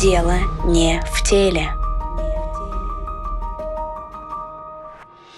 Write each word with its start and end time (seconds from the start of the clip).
Дело 0.00 0.36
не 0.64 0.98
в 1.12 1.28
теле. 1.28 1.68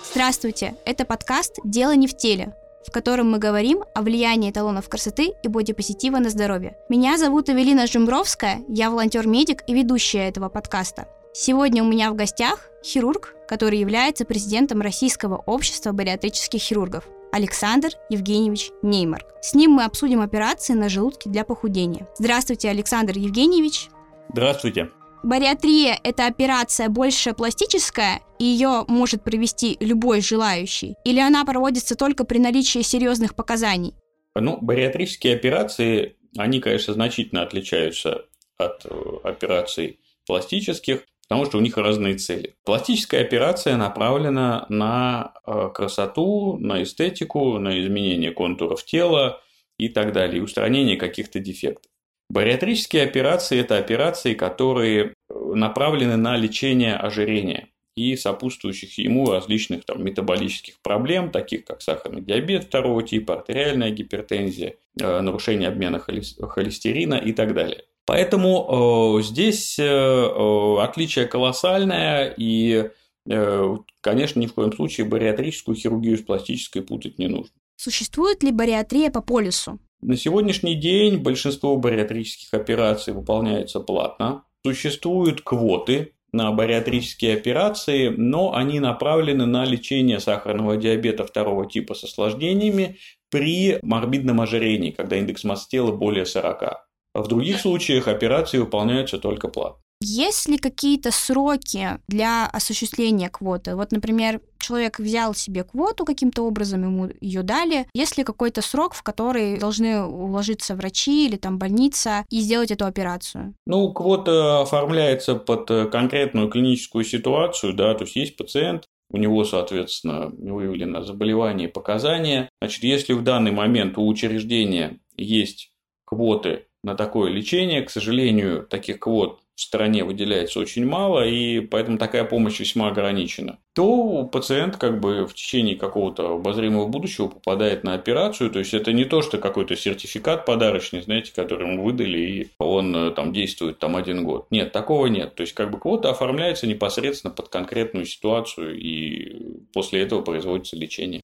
Здравствуйте, 0.08 0.77
это 0.84 1.04
подкаст 1.04 1.58
«Дело 1.64 1.96
не 1.96 2.06
в 2.06 2.16
теле», 2.16 2.54
в 2.86 2.93
котором 2.93 3.29
мы 3.29 3.38
говорим 3.38 3.82
о 3.93 4.02
влиянии 4.02 4.52
эталонов 4.52 4.88
красоты 4.88 5.32
и 5.43 5.48
бодипозитива 5.48 6.18
на 6.18 6.30
здоровье. 6.30 6.77
Меня 6.88 7.18
зовут 7.18 7.50
Эвелина 7.50 7.88
Жумбровская, 7.88 8.61
я 8.68 8.90
волонтер-медик 8.90 9.64
и 9.66 9.75
ведущая 9.75 10.29
этого 10.29 10.48
подкаста. 10.48 11.08
Сегодня 11.34 11.82
у 11.82 11.88
меня 11.88 12.12
в 12.12 12.14
гостях 12.14 12.60
хирург, 12.84 13.34
который 13.48 13.80
является 13.80 14.24
президентом 14.24 14.80
Российского 14.80 15.42
общества 15.44 15.90
бариатрических 15.90 16.60
хирургов. 16.60 17.02
Александр 17.32 17.88
Евгеньевич 18.10 18.70
Неймарк. 18.82 19.26
С 19.40 19.54
ним 19.54 19.72
мы 19.72 19.84
обсудим 19.84 20.20
операции 20.20 20.74
на 20.74 20.88
желудке 20.88 21.30
для 21.30 21.45
похудения. 21.45 22.06
Здравствуйте, 22.16 22.69
Александр 22.69 23.19
Евгеньевич. 23.19 23.88
Здравствуйте. 24.32 24.91
Бариатрия– 25.22 25.98
это 26.04 26.27
операция 26.27 26.88
больше 26.88 27.32
пластическая, 27.32 28.20
и 28.38 28.45
ее 28.45 28.84
может 28.88 29.23
провести 29.23 29.77
любой 29.78 30.20
желающий? 30.20 30.96
Или 31.04 31.20
она 31.20 31.45
проводится 31.45 31.95
только 31.95 32.24
при 32.24 32.38
наличии 32.38 32.82
серьезных 32.82 33.37
показаний? 33.37 33.95
Ну, 34.34 34.59
бариатрические 34.60 35.37
операции, 35.37 36.16
они, 36.37 36.60
конечно, 36.60 36.95
значительно 36.95 37.42
отличаются 37.42 38.24
от 38.59 38.84
э, 38.84 38.90
операций 39.23 40.00
пластических 40.26 41.02
потому 41.28 41.46
что 41.46 41.56
у 41.56 41.62
них 41.62 41.78
разные 41.78 42.16
цели. 42.16 42.56
Пластическая 42.62 43.23
операция 43.23 43.78
направлена 43.78 44.66
на 44.68 45.32
э, 45.46 45.70
красоту, 45.73 46.59
на 46.59 46.82
эстетику, 46.82 47.59
на 47.59 47.80
изменение 47.80 48.32
контуров 48.32 48.84
тела 48.84 49.40
и 49.78 49.88
так 49.88 50.12
далее, 50.12 50.38
и 50.38 50.42
устранение 50.42 50.98
каких-то 50.98 51.38
дефектов. 51.38 51.90
Бариатрические 52.33 53.02
операции– 53.02 53.59
это 53.61 53.77
операции, 53.77 54.33
которые 54.33 55.13
направлены 55.29 56.16
на 56.16 56.38
лечение 56.38 56.97
ожирения 56.97 57.69
и 57.95 58.16
сопутствующих 58.16 58.97
ему 58.97 59.30
различных 59.30 59.85
там, 59.85 60.02
метаболических 60.02 60.80
проблем, 60.80 61.30
таких 61.30 61.66
как 61.66 61.83
сахарный 61.83 62.23
диабет 62.23 62.65
второго 62.65 63.03
типа, 63.03 63.35
артериальная 63.35 63.91
гипертензия, 63.91 64.77
э, 64.99 65.21
нарушение 65.21 65.69
обмена 65.69 65.99
холестерина 65.99 67.16
и 67.16 67.34
так 67.34 67.53
далее. 67.53 67.84
Поэтому 68.06 69.19
э, 69.19 69.22
здесь 69.25 69.78
э, 69.78 69.84
э, 69.84 70.77
отличие 70.81 71.27
колоссальное, 71.27 72.34
и, 72.34 72.88
э, 73.28 73.77
конечно, 74.00 74.41
ни 74.41 74.47
в 74.47 74.55
коем 74.55 74.72
случае 74.72 75.06
бариатрическую 75.06 75.77
хирургию 75.77 76.16
с 76.16 76.22
пластической 76.22 76.81
путать 76.81 77.19
не 77.19 77.28
нужно. 77.28 77.53
Существует 77.77 78.43
ли 78.43 78.53
бариатрия 78.53 79.10
по 79.10 79.21
полису? 79.21 79.78
На 80.03 80.16
сегодняшний 80.16 80.75
день 80.75 81.19
большинство 81.19 81.76
бариатрических 81.76 82.53
операций 82.53 83.12
выполняется 83.12 83.78
платно. 83.78 84.42
Существуют 84.66 85.42
квоты 85.42 86.14
на 86.32 86.50
бариатрические 86.50 87.36
операции, 87.36 88.08
но 88.08 88.53
они 88.53 88.80
направлены 88.80 89.47
на 89.47 89.64
лечение 89.64 90.19
сахарного 90.19 90.76
диабета 90.76 91.25
второго 91.25 91.70
типа 91.70 91.94
с 91.94 92.03
осложнениями 92.03 92.97
при 93.30 93.78
морбидном 93.82 94.41
ожирении, 94.41 94.91
когда 94.91 95.16
индекс 95.16 95.44
массы 95.44 95.69
тела 95.69 95.92
более 95.92 96.26
40. 96.26 96.84
В 97.14 97.28
других 97.28 97.60
случаях 97.60 98.08
операции 98.08 98.58
выполняются 98.58 99.19
только 99.19 99.47
платно. 99.47 99.81
Есть 100.04 100.48
ли 100.48 100.58
какие-то 100.58 101.10
сроки 101.12 101.98
для 102.08 102.47
осуществления 102.47 103.28
квоты? 103.28 103.76
Вот, 103.76 103.92
например, 103.92 104.41
человек 104.58 104.98
взял 104.98 105.34
себе 105.34 105.64
квоту 105.64 106.04
каким-то 106.04 106.42
образом, 106.42 106.82
ему 106.82 107.10
ее 107.20 107.42
дали. 107.42 107.86
Есть 107.94 108.19
ли 108.19 108.25
какой-то 108.25 108.62
срок, 108.62 108.94
в 108.94 109.03
который 109.03 109.58
должны 109.58 110.03
уложиться 110.03 110.75
врачи 110.75 111.26
или 111.26 111.36
там 111.36 111.58
больница 111.58 112.25
и 112.30 112.41
сделать 112.41 112.70
эту 112.70 112.84
операцию? 112.86 113.54
Ну, 113.66 113.92
квота 113.92 114.62
оформляется 114.62 115.36
под 115.36 115.69
конкретную 115.91 116.48
клиническую 116.48 117.04
ситуацию, 117.04 117.74
да, 117.74 117.94
то 117.94 118.04
есть 118.04 118.16
есть 118.16 118.36
пациент, 118.36 118.84
у 119.10 119.18
него, 119.18 119.44
соответственно, 119.44 120.30
выявлено 120.30 121.02
заболевание 121.02 121.68
и 121.68 121.72
показания. 121.72 122.48
Значит, 122.60 122.82
если 122.82 123.12
в 123.12 123.22
данный 123.22 123.52
момент 123.52 123.98
у 123.98 124.06
учреждения 124.06 124.98
есть 125.16 125.70
квоты 126.06 126.66
на 126.82 126.94
такое 126.94 127.30
лечение. 127.30 127.82
К 127.82 127.91
сожалению, 127.91 128.66
таких 128.66 129.00
квот 129.00 129.41
стране 129.54 130.04
выделяется 130.04 130.60
очень 130.60 130.86
мало, 130.86 131.26
и 131.26 131.60
поэтому 131.60 131.98
такая 131.98 132.24
помощь 132.24 132.60
весьма 132.60 132.88
ограничена, 132.88 133.58
то 133.74 134.24
пациент 134.24 134.76
как 134.76 135.00
бы 135.00 135.26
в 135.26 135.34
течение 135.34 135.76
какого-то 135.76 136.34
обозримого 136.34 136.86
будущего 136.86 137.28
попадает 137.28 137.84
на 137.84 137.94
операцию. 137.94 138.50
То 138.50 138.58
есть 138.58 138.74
это 138.74 138.92
не 138.92 139.04
то, 139.04 139.22
что 139.22 139.38
какой-то 139.38 139.76
сертификат 139.76 140.46
подарочный, 140.46 141.02
знаете, 141.02 141.32
который 141.34 141.70
ему 141.70 141.84
выдали, 141.84 142.18
и 142.18 142.50
он 142.58 142.94
э, 142.94 143.10
там 143.12 143.32
действует 143.32 143.78
там 143.78 143.96
один 143.96 144.24
год. 144.24 144.46
Нет, 144.50 144.72
такого 144.72 145.06
нет. 145.06 145.34
То 145.34 145.42
есть 145.42 145.54
как 145.54 145.70
бы 145.70 145.78
квота 145.78 146.10
оформляется 146.10 146.66
непосредственно 146.66 147.32
под 147.32 147.48
конкретную 147.48 148.06
ситуацию, 148.06 148.78
и 148.78 149.60
после 149.72 150.02
этого 150.02 150.22
производится 150.22 150.76
лечение. 150.76 151.20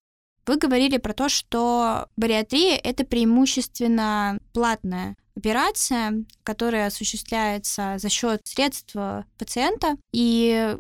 Вы 0.47 0.57
говорили 0.57 0.97
про 0.97 1.13
то, 1.13 1.29
что 1.29 2.07
бариатрия– 2.17 2.81
это 2.83 3.05
преимущественно 3.05 4.39
платная 4.55 5.15
операция, 5.39 6.25
которая 6.43 6.89
осуществляется 6.89 7.95
за 7.97 8.09
счет 8.09 8.41
средств 8.45 8.95
пациента. 9.39 9.97
И 10.13 10.77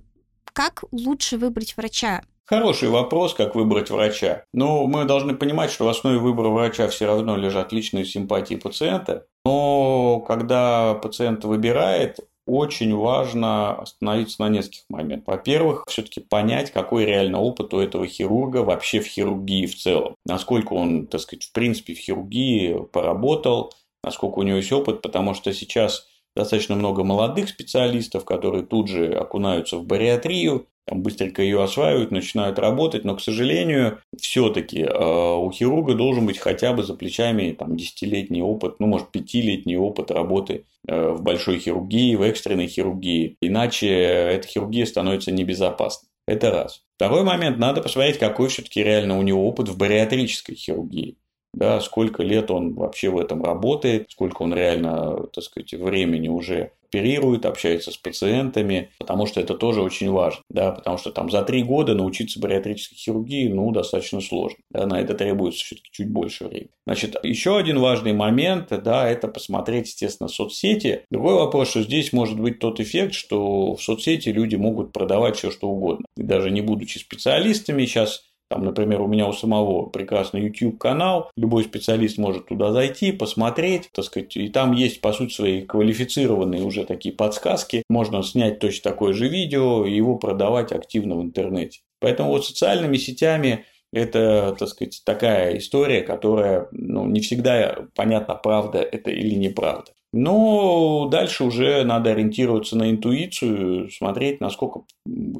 как 0.52 0.84
лучше 0.90 1.38
выбрать 1.38 1.76
врача? 1.76 2.22
Хороший 2.44 2.88
вопрос, 2.88 3.34
как 3.34 3.54
выбрать 3.54 3.90
врача. 3.90 4.44
Но 4.54 4.86
мы 4.86 5.04
должны 5.04 5.34
понимать, 5.34 5.70
что 5.70 5.84
в 5.84 5.88
основе 5.88 6.18
выбора 6.18 6.48
врача 6.48 6.88
все 6.88 7.06
равно 7.06 7.36
лежат 7.36 7.72
личные 7.72 8.06
симпатии 8.06 8.54
пациента. 8.54 9.26
Но 9.44 10.20
когда 10.20 10.94
пациент 10.94 11.44
выбирает, 11.44 12.20
очень 12.48 12.96
важно 12.96 13.74
остановиться 13.74 14.40
на 14.40 14.48
нескольких 14.48 14.84
моментах. 14.88 15.26
Во-первых, 15.26 15.84
все-таки 15.86 16.20
понять, 16.20 16.70
какой 16.72 17.04
реально 17.04 17.40
опыт 17.40 17.74
у 17.74 17.78
этого 17.78 18.06
хирурга 18.06 18.58
вообще 18.58 19.00
в 19.00 19.06
хирургии 19.06 19.66
в 19.66 19.76
целом. 19.76 20.14
Насколько 20.24 20.72
он, 20.72 21.06
так 21.06 21.20
сказать, 21.20 21.44
в 21.44 21.52
принципе 21.52 21.92
в 21.92 21.98
хирургии 21.98 22.86
поработал, 22.90 23.74
насколько 24.02 24.38
у 24.38 24.42
него 24.42 24.56
есть 24.58 24.72
опыт, 24.72 25.02
потому 25.02 25.34
что 25.34 25.52
сейчас 25.52 26.06
достаточно 26.36 26.76
много 26.76 27.04
молодых 27.04 27.48
специалистов, 27.48 28.24
которые 28.24 28.64
тут 28.64 28.88
же 28.88 29.12
окунаются 29.12 29.76
в 29.76 29.84
бариатрию, 29.84 30.66
там 30.88 31.02
быстренько 31.02 31.42
ее 31.42 31.62
осваивают, 31.62 32.10
начинают 32.10 32.58
работать, 32.58 33.04
но, 33.04 33.14
к 33.14 33.20
сожалению, 33.20 33.98
все-таки 34.18 34.80
э, 34.80 35.34
у 35.34 35.50
хирурга 35.50 35.94
должен 35.94 36.24
быть 36.24 36.38
хотя 36.38 36.72
бы 36.72 36.82
за 36.82 36.94
плечами 36.94 37.52
там, 37.52 37.76
десятилетний 37.76 38.40
опыт, 38.40 38.76
ну, 38.78 38.86
может, 38.86 39.10
пятилетний 39.10 39.76
опыт 39.76 40.10
работы 40.10 40.64
э, 40.86 41.10
в 41.10 41.22
большой 41.22 41.58
хирургии, 41.58 42.14
в 42.14 42.22
экстренной 42.22 42.68
хирургии. 42.68 43.36
Иначе 43.42 43.88
эта 43.90 44.48
хирургия 44.48 44.86
становится 44.86 45.30
небезопасной. 45.30 46.08
Это 46.26 46.50
раз. 46.50 46.82
Второй 46.96 47.22
момент, 47.22 47.58
надо 47.58 47.82
посмотреть, 47.82 48.18
какой 48.18 48.48
все-таки 48.48 48.82
реально 48.82 49.18
у 49.18 49.22
него 49.22 49.46
опыт 49.46 49.68
в 49.68 49.76
бариатрической 49.76 50.54
хирургии 50.54 51.16
да, 51.54 51.80
сколько 51.80 52.22
лет 52.22 52.50
он 52.50 52.74
вообще 52.74 53.10
в 53.10 53.18
этом 53.18 53.42
работает, 53.42 54.10
сколько 54.10 54.42
он 54.42 54.54
реально, 54.54 55.26
так 55.32 55.44
сказать, 55.44 55.72
времени 55.72 56.28
уже 56.28 56.72
оперирует, 56.88 57.44
общается 57.44 57.90
с 57.90 57.96
пациентами, 57.96 58.90
потому 58.98 59.26
что 59.26 59.40
это 59.40 59.54
тоже 59.54 59.82
очень 59.82 60.10
важно, 60.10 60.42
да, 60.48 60.72
потому 60.72 60.96
что 60.96 61.10
там 61.10 61.30
за 61.30 61.42
три 61.42 61.62
года 61.62 61.94
научиться 61.94 62.40
бариатрической 62.40 62.96
хирургии, 62.96 63.48
ну, 63.48 63.70
достаточно 63.72 64.20
сложно, 64.20 64.58
да, 64.70 64.86
на 64.86 65.00
это 65.00 65.14
требуется 65.14 65.64
все-таки 65.64 65.90
чуть 65.92 66.10
больше 66.10 66.46
времени. 66.46 66.70
Значит, 66.86 67.16
еще 67.22 67.58
один 67.58 67.78
важный 67.78 68.14
момент, 68.14 68.68
да, 68.70 69.08
это 69.08 69.28
посмотреть, 69.28 69.88
естественно, 69.88 70.28
соцсети. 70.28 71.02
Другой 71.10 71.34
вопрос, 71.34 71.68
что 71.68 71.82
здесь 71.82 72.12
может 72.12 72.40
быть 72.40 72.58
тот 72.58 72.80
эффект, 72.80 73.12
что 73.12 73.74
в 73.74 73.82
соцсети 73.82 74.30
люди 74.30 74.56
могут 74.56 74.92
продавать 74.92 75.36
все, 75.36 75.50
что 75.50 75.68
угодно. 75.68 76.06
Даже 76.16 76.50
не 76.50 76.62
будучи 76.62 76.98
специалистами, 76.98 77.84
сейчас 77.84 78.27
там, 78.48 78.64
например, 78.64 79.02
у 79.02 79.06
меня 79.06 79.26
у 79.26 79.32
самого 79.32 79.86
прекрасный 79.86 80.42
YouTube-канал, 80.42 81.30
любой 81.36 81.64
специалист 81.64 82.16
может 82.16 82.46
туда 82.46 82.72
зайти, 82.72 83.12
посмотреть, 83.12 83.90
так 83.92 84.04
сказать, 84.04 84.36
и 84.36 84.48
там 84.48 84.72
есть, 84.72 85.00
по 85.00 85.12
сути, 85.12 85.34
свои 85.34 85.62
квалифицированные 85.62 86.62
уже 86.62 86.84
такие 86.84 87.14
подсказки. 87.14 87.82
Можно 87.88 88.22
снять 88.22 88.58
точно 88.58 88.90
такое 88.90 89.12
же 89.12 89.28
видео 89.28 89.84
и 89.84 89.94
его 89.94 90.16
продавать 90.16 90.72
активно 90.72 91.16
в 91.16 91.22
интернете. 91.22 91.80
Поэтому 92.00 92.30
вот 92.30 92.46
социальными 92.46 92.96
сетями 92.96 93.64
это, 93.92 94.54
так 94.58 94.68
сказать, 94.68 95.02
такая 95.04 95.58
история, 95.58 96.02
которая 96.02 96.68
ну, 96.72 97.06
не 97.06 97.20
всегда 97.20 97.86
понятно, 97.94 98.34
правда 98.34 98.78
это 98.78 99.10
или 99.10 99.34
неправда. 99.34 99.92
Но 100.12 101.06
дальше 101.10 101.44
уже 101.44 101.84
надо 101.84 102.10
ориентироваться 102.10 102.76
на 102.76 102.90
интуицию, 102.90 103.90
смотреть, 103.90 104.40
насколько 104.40 104.84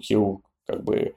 хирург 0.03 0.43
как 0.67 0.85
бы 0.85 1.15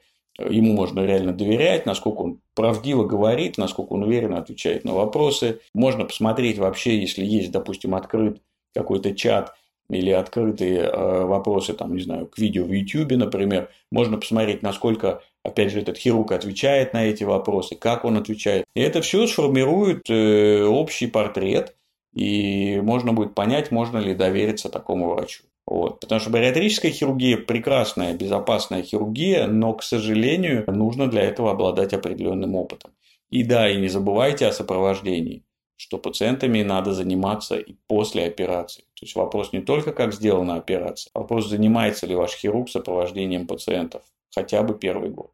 ему 0.50 0.74
можно 0.74 1.06
реально 1.06 1.34
доверять, 1.34 1.86
насколько 1.86 2.22
он 2.22 2.40
правдиво 2.56 3.06
говорит, 3.06 3.58
насколько 3.58 3.94
он 3.94 4.04
уверенно 4.04 4.38
отвечает 4.38 4.84
на 4.84 4.94
вопросы. 4.94 5.60
Можно 5.74 6.06
посмотреть 6.06 6.58
вообще, 6.58 7.00
если 7.00 7.24
есть, 7.24 7.52
допустим, 7.52 7.96
открыт 7.96 8.42
какой-то 8.74 9.14
чат 9.14 9.54
или 9.90 10.10
открытые 10.12 10.80
э, 10.80 11.26
вопросы, 11.26 11.74
там, 11.74 11.96
не 11.96 12.02
знаю, 12.02 12.28
к 12.28 12.38
видео 12.38 12.64
в 12.64 12.72
YouTube, 12.72 13.12
например, 13.12 13.70
можно 13.92 14.18
посмотреть, 14.18 14.62
насколько, 14.62 15.22
опять 15.44 15.72
же, 15.72 15.82
этот 15.82 15.98
хирург 15.98 16.32
отвечает 16.32 16.94
на 16.94 17.06
эти 17.06 17.24
вопросы, 17.24 17.76
как 17.76 18.06
он 18.06 18.18
отвечает. 18.18 18.66
И 18.76 18.82
это 18.82 19.02
все 19.02 19.28
сформирует 19.28 20.10
э, 20.10 20.64
общий 20.64 21.08
портрет, 21.08 21.76
и 22.14 22.80
можно 22.82 23.14
будет 23.14 23.36
понять, 23.36 23.72
можно 23.72 23.98
ли 23.98 24.14
довериться 24.14 24.70
такому 24.70 25.10
врачу. 25.10 25.44
Вот. 25.72 26.02
Потому 26.02 26.20
что 26.20 26.32
бариатрическая 26.32 26.92
хирургия– 26.92 27.38
прекрасная, 27.48 28.14
безопасная 28.14 28.84
хирургия, 28.84 29.48
но, 29.48 29.72
к 29.74 29.84
сожалению, 29.84 30.66
нужно 30.68 31.08
для 31.08 31.22
этого 31.22 31.52
обладать 31.52 31.94
определенным 31.94 32.56
опытом. 32.56 32.92
И 33.30 33.44
да, 33.44 33.70
и 33.70 33.78
не 33.80 33.88
забывайте 33.88 34.48
о 34.48 34.52
сопровождении, 34.52 35.46
что 35.78 35.98
пациентами 35.98 36.62
надо 36.62 36.92
заниматься 36.94 37.56
и 37.56 37.76
после 37.88 38.26
операции. 38.26 38.82
То 38.82 39.06
есть 39.06 39.16
вопрос 39.16 39.54
не 39.54 39.62
только, 39.62 39.94
как 39.94 40.14
сделана 40.14 40.56
операция, 40.56 41.10
а 41.14 41.20
вопрос, 41.20 41.48
занимается 41.48 42.06
ли 42.06 42.16
ваш 42.16 42.34
хирург 42.34 42.70
сопровождением 42.70 43.48
пациентов 43.48 44.02
хотя 44.36 44.64
бы 44.64 44.78
первый 44.78 45.10
год. 45.10 45.32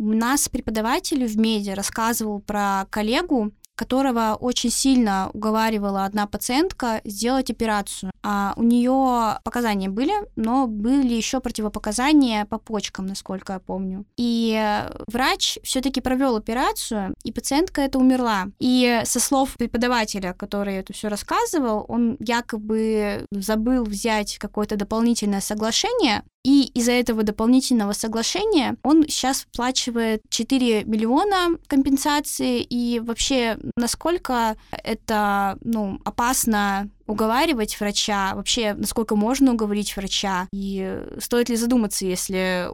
У 0.00 0.12
нас 0.12 0.48
преподаватель 0.48 1.24
в 1.24 1.36
меди 1.36 1.70
рассказывал 1.70 2.40
про 2.40 2.86
коллегу, 2.90 3.52
которого 3.78 4.36
очень 4.40 4.70
сильно 4.70 5.30
уговаривала 5.32 6.04
одна 6.04 6.26
пациентка 6.26 7.00
сделать 7.04 7.48
операцию. 7.48 8.10
А 8.24 8.52
у 8.56 8.64
нее 8.64 9.38
показания 9.44 9.88
были, 9.88 10.12
но 10.34 10.66
были 10.66 11.14
еще 11.14 11.38
противопоказания 11.38 12.44
по 12.44 12.58
почкам, 12.58 13.06
насколько 13.06 13.52
я 13.52 13.58
помню. 13.60 14.04
И 14.16 14.84
врач 15.06 15.58
все-таки 15.62 16.00
провел 16.00 16.36
операцию, 16.36 17.14
и 17.22 17.30
пациентка 17.30 17.82
это 17.82 18.00
умерла. 18.00 18.48
И 18.58 19.00
со 19.04 19.20
слов 19.20 19.54
преподавателя, 19.56 20.32
который 20.32 20.74
это 20.74 20.92
все 20.92 21.06
рассказывал, 21.06 21.84
он 21.86 22.16
якобы 22.18 23.26
забыл 23.30 23.84
взять 23.84 24.38
какое-то 24.38 24.74
дополнительное 24.74 25.40
соглашение, 25.40 26.24
и 26.48 26.70
из-за 26.72 26.92
этого 26.92 27.24
дополнительного 27.24 27.92
соглашения 27.92 28.76
он 28.82 29.06
сейчас 29.06 29.42
вплачивает 29.42 30.22
4 30.30 30.84
миллиона 30.84 31.58
компенсации. 31.66 32.62
И 32.62 33.00
вообще, 33.00 33.58
насколько 33.76 34.56
это 34.70 35.58
ну, 35.60 36.00
опасно 36.06 36.88
уговаривать 37.06 37.78
врача, 37.78 38.32
вообще, 38.34 38.72
насколько 38.72 39.14
можно 39.14 39.52
уговорить 39.52 39.94
врача, 39.94 40.48
и 40.50 41.02
стоит 41.18 41.50
ли 41.50 41.56
задуматься, 41.56 42.06
если 42.06 42.70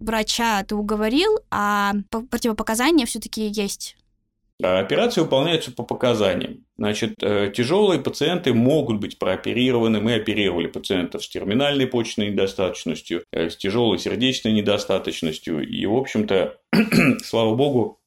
врача 0.00 0.62
ты 0.62 0.74
уговорил, 0.74 1.40
а 1.50 1.92
противопоказания 2.30 3.04
все-таки 3.04 3.48
есть 3.48 3.98
операции 4.62 5.20
выполняются 5.20 5.72
по 5.72 5.82
показаниям. 5.82 6.64
Значит, 6.76 7.22
э, 7.22 7.52
тяжелые 7.54 8.00
пациенты 8.00 8.54
могут 8.54 9.00
быть 9.00 9.18
прооперированы. 9.18 10.00
Мы 10.00 10.14
оперировали 10.14 10.68
пациентов 10.68 11.24
с 11.24 11.28
терминальной 11.28 11.86
почечной 11.86 12.30
недостаточностью, 12.30 13.24
э, 13.32 13.50
с 13.50 13.56
тяжелой 13.56 13.98
сердечной 13.98 14.52
недостаточностью. 14.52 15.66
И, 15.66 15.84
в 15.86 15.94
общем-то, 15.94 16.58
слава 17.24 17.54
богу, 17.54 18.00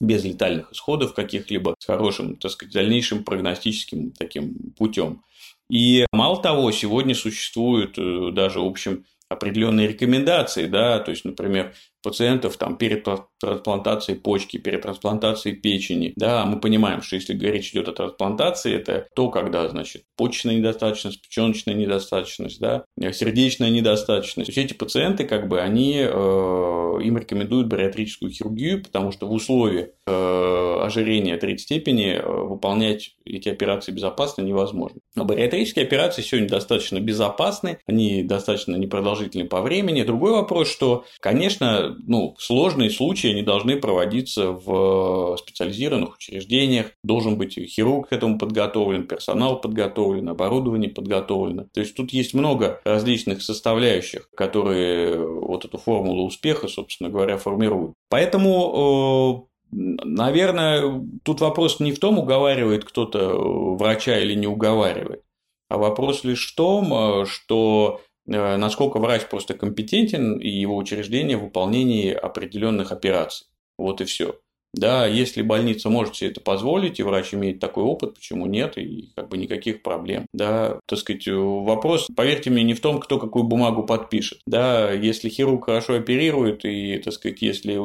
без 0.00 0.24
летальных 0.24 0.72
исходов 0.72 1.14
каких-либо, 1.14 1.74
с 1.78 1.86
хорошим, 1.86 2.36
так 2.36 2.50
сказать, 2.50 2.74
дальнейшим 2.74 3.24
прогностическим 3.24 4.12
таким 4.12 4.72
путем. 4.76 5.22
И 5.70 6.06
мало 6.12 6.42
того, 6.42 6.70
сегодня 6.72 7.14
существует 7.14 7.98
э, 7.98 8.30
даже, 8.32 8.60
в 8.60 8.66
общем, 8.66 9.04
определенные 9.28 9.88
рекомендации, 9.88 10.66
да, 10.66 10.98
то 11.00 11.10
есть, 11.10 11.24
например, 11.24 11.74
пациентов 12.04 12.56
там, 12.58 12.76
перед 12.76 13.04
трансплантацией 13.40 14.18
почки, 14.18 14.58
перед 14.58 14.82
трансплантацией 14.82 15.56
печени. 15.56 16.12
Да, 16.16 16.44
мы 16.44 16.60
понимаем, 16.60 17.02
что 17.02 17.16
если 17.16 17.36
речь 17.36 17.70
идет 17.72 17.88
о 17.88 17.92
трансплантации, 17.92 18.74
это 18.74 19.08
то, 19.16 19.30
когда, 19.30 19.68
значит, 19.68 20.04
почечная 20.16 20.54
недостаточность, 20.54 21.22
печеночная 21.22 21.74
недостаточность, 21.74 22.60
да, 22.60 22.84
сердечная 23.12 23.70
недостаточность. 23.70 24.52
То 24.52 24.60
есть 24.60 24.70
эти 24.70 24.76
пациенты, 24.76 25.24
как 25.24 25.48
бы, 25.48 25.60
они, 25.60 25.96
э, 25.98 26.98
им 27.02 27.18
рекомендуют 27.18 27.68
бариатрическую 27.68 28.30
хирургию, 28.30 28.82
потому 28.82 29.10
что 29.10 29.26
в 29.26 29.32
условиях 29.32 29.88
э, 30.06 30.80
ожирения 30.82 31.36
третьей 31.38 31.64
степени 31.64 32.12
э, 32.12 32.22
выполнять 32.22 33.16
эти 33.24 33.48
операции 33.48 33.92
безопасно 33.92 34.42
невозможно. 34.42 35.00
Но 35.14 35.24
бариатрические 35.24 35.86
операции 35.86 36.22
сегодня 36.22 36.48
достаточно 36.48 37.00
безопасны, 37.00 37.78
они 37.86 38.22
достаточно 38.22 38.76
непродолжительны 38.76 39.46
по 39.46 39.62
времени. 39.62 40.02
Другой 40.02 40.32
вопрос, 40.32 40.70
что, 40.70 41.04
конечно, 41.20 41.93
ну, 42.06 42.34
сложные 42.38 42.90
случаи 42.90 43.30
они 43.30 43.42
должны 43.42 43.76
проводиться 43.76 44.52
в 44.52 45.36
специализированных 45.38 46.16
учреждениях. 46.16 46.92
Должен 47.02 47.36
быть 47.36 47.54
хирург 47.54 48.08
к 48.08 48.12
этому 48.12 48.38
подготовлен, 48.38 49.06
персонал 49.06 49.60
подготовлен, 49.60 50.28
оборудование 50.28 50.90
подготовлено. 50.90 51.66
То 51.72 51.80
есть 51.80 51.94
тут 51.94 52.12
есть 52.12 52.34
много 52.34 52.80
различных 52.84 53.42
составляющих, 53.42 54.28
которые 54.36 55.18
вот 55.18 55.64
эту 55.64 55.78
формулу 55.78 56.26
успеха, 56.26 56.68
собственно 56.68 57.10
говоря, 57.10 57.36
формируют. 57.36 57.94
Поэтому 58.08 59.48
э, 59.48 59.54
Наверное, 59.76 61.04
тут 61.24 61.40
вопрос 61.40 61.80
не 61.80 61.90
в 61.90 61.98
том, 61.98 62.20
уговаривает 62.20 62.84
кто-то 62.84 63.74
врача 63.76 64.20
или 64.20 64.34
не 64.34 64.46
уговаривает, 64.46 65.22
а 65.68 65.78
вопрос 65.78 66.22
лишь 66.22 66.52
в 66.52 66.54
том, 66.54 66.94
э, 66.94 67.26
что 67.26 67.98
Э, 67.98 68.13
насколько 68.26 68.98
врач 68.98 69.22
просто 69.28 69.54
компетентен 69.54 70.38
и 70.38 70.48
его 70.48 70.76
учреждение 70.76 71.36
в 71.36 71.42
выполнении 71.42 72.12
определенных 72.12 72.92
операций. 72.92 73.46
Вот 73.78 74.00
и 74.00 74.04
все. 74.04 74.38
Да, 74.74 75.06
если 75.06 75.42
больница 75.42 75.88
может 75.88 76.16
себе 76.16 76.30
это 76.30 76.40
позволить, 76.40 76.98
и 76.98 77.04
врач 77.04 77.32
имеет 77.32 77.60
такой 77.60 77.84
опыт, 77.84 78.14
почему 78.14 78.46
нет, 78.46 78.76
и 78.76 79.12
как 79.14 79.28
бы 79.28 79.38
никаких 79.38 79.82
проблем. 79.82 80.26
Да, 80.32 80.80
так 80.86 80.98
сказать, 80.98 81.28
вопрос, 81.28 82.08
поверьте 82.16 82.50
мне, 82.50 82.64
не 82.64 82.74
в 82.74 82.80
том, 82.80 82.98
кто 82.98 83.20
какую 83.20 83.44
бумагу 83.44 83.84
подпишет. 83.84 84.40
Да, 84.46 84.90
если 84.90 85.28
хирург 85.28 85.66
хорошо 85.66 85.94
оперирует, 85.94 86.64
и, 86.64 86.98
так 86.98 87.12
сказать, 87.12 87.40
если, 87.40 87.80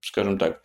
скажем 0.00 0.38
так, 0.38 0.62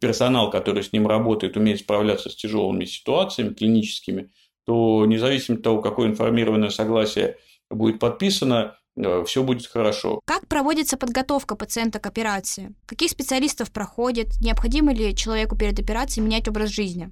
персонал, 0.00 0.50
который 0.50 0.82
с 0.82 0.92
ним 0.92 1.06
работает, 1.06 1.56
умеет 1.56 1.78
справляться 1.78 2.28
с 2.28 2.34
тяжелыми 2.34 2.84
ситуациями 2.84 3.54
клиническими, 3.54 4.30
то 4.66 5.06
независимо 5.06 5.58
от 5.58 5.62
того, 5.62 5.80
какое 5.80 6.08
информированное 6.08 6.70
согласие 6.70 7.38
будет 7.70 7.98
подписано, 7.98 8.76
э, 8.96 9.24
все 9.26 9.42
будет 9.42 9.66
хорошо. 9.66 10.20
Как 10.24 10.46
проводится 10.48 10.96
подготовка 10.96 11.56
пациента 11.56 11.98
к 11.98 12.06
операции? 12.06 12.74
Каких 12.86 13.10
специалистов 13.10 13.72
проходит? 13.72 14.40
Необходимо 14.40 14.92
ли 14.92 15.14
человеку 15.14 15.56
перед 15.56 15.78
операцией 15.78 16.24
менять 16.24 16.48
образ 16.48 16.70
жизни? 16.70 17.10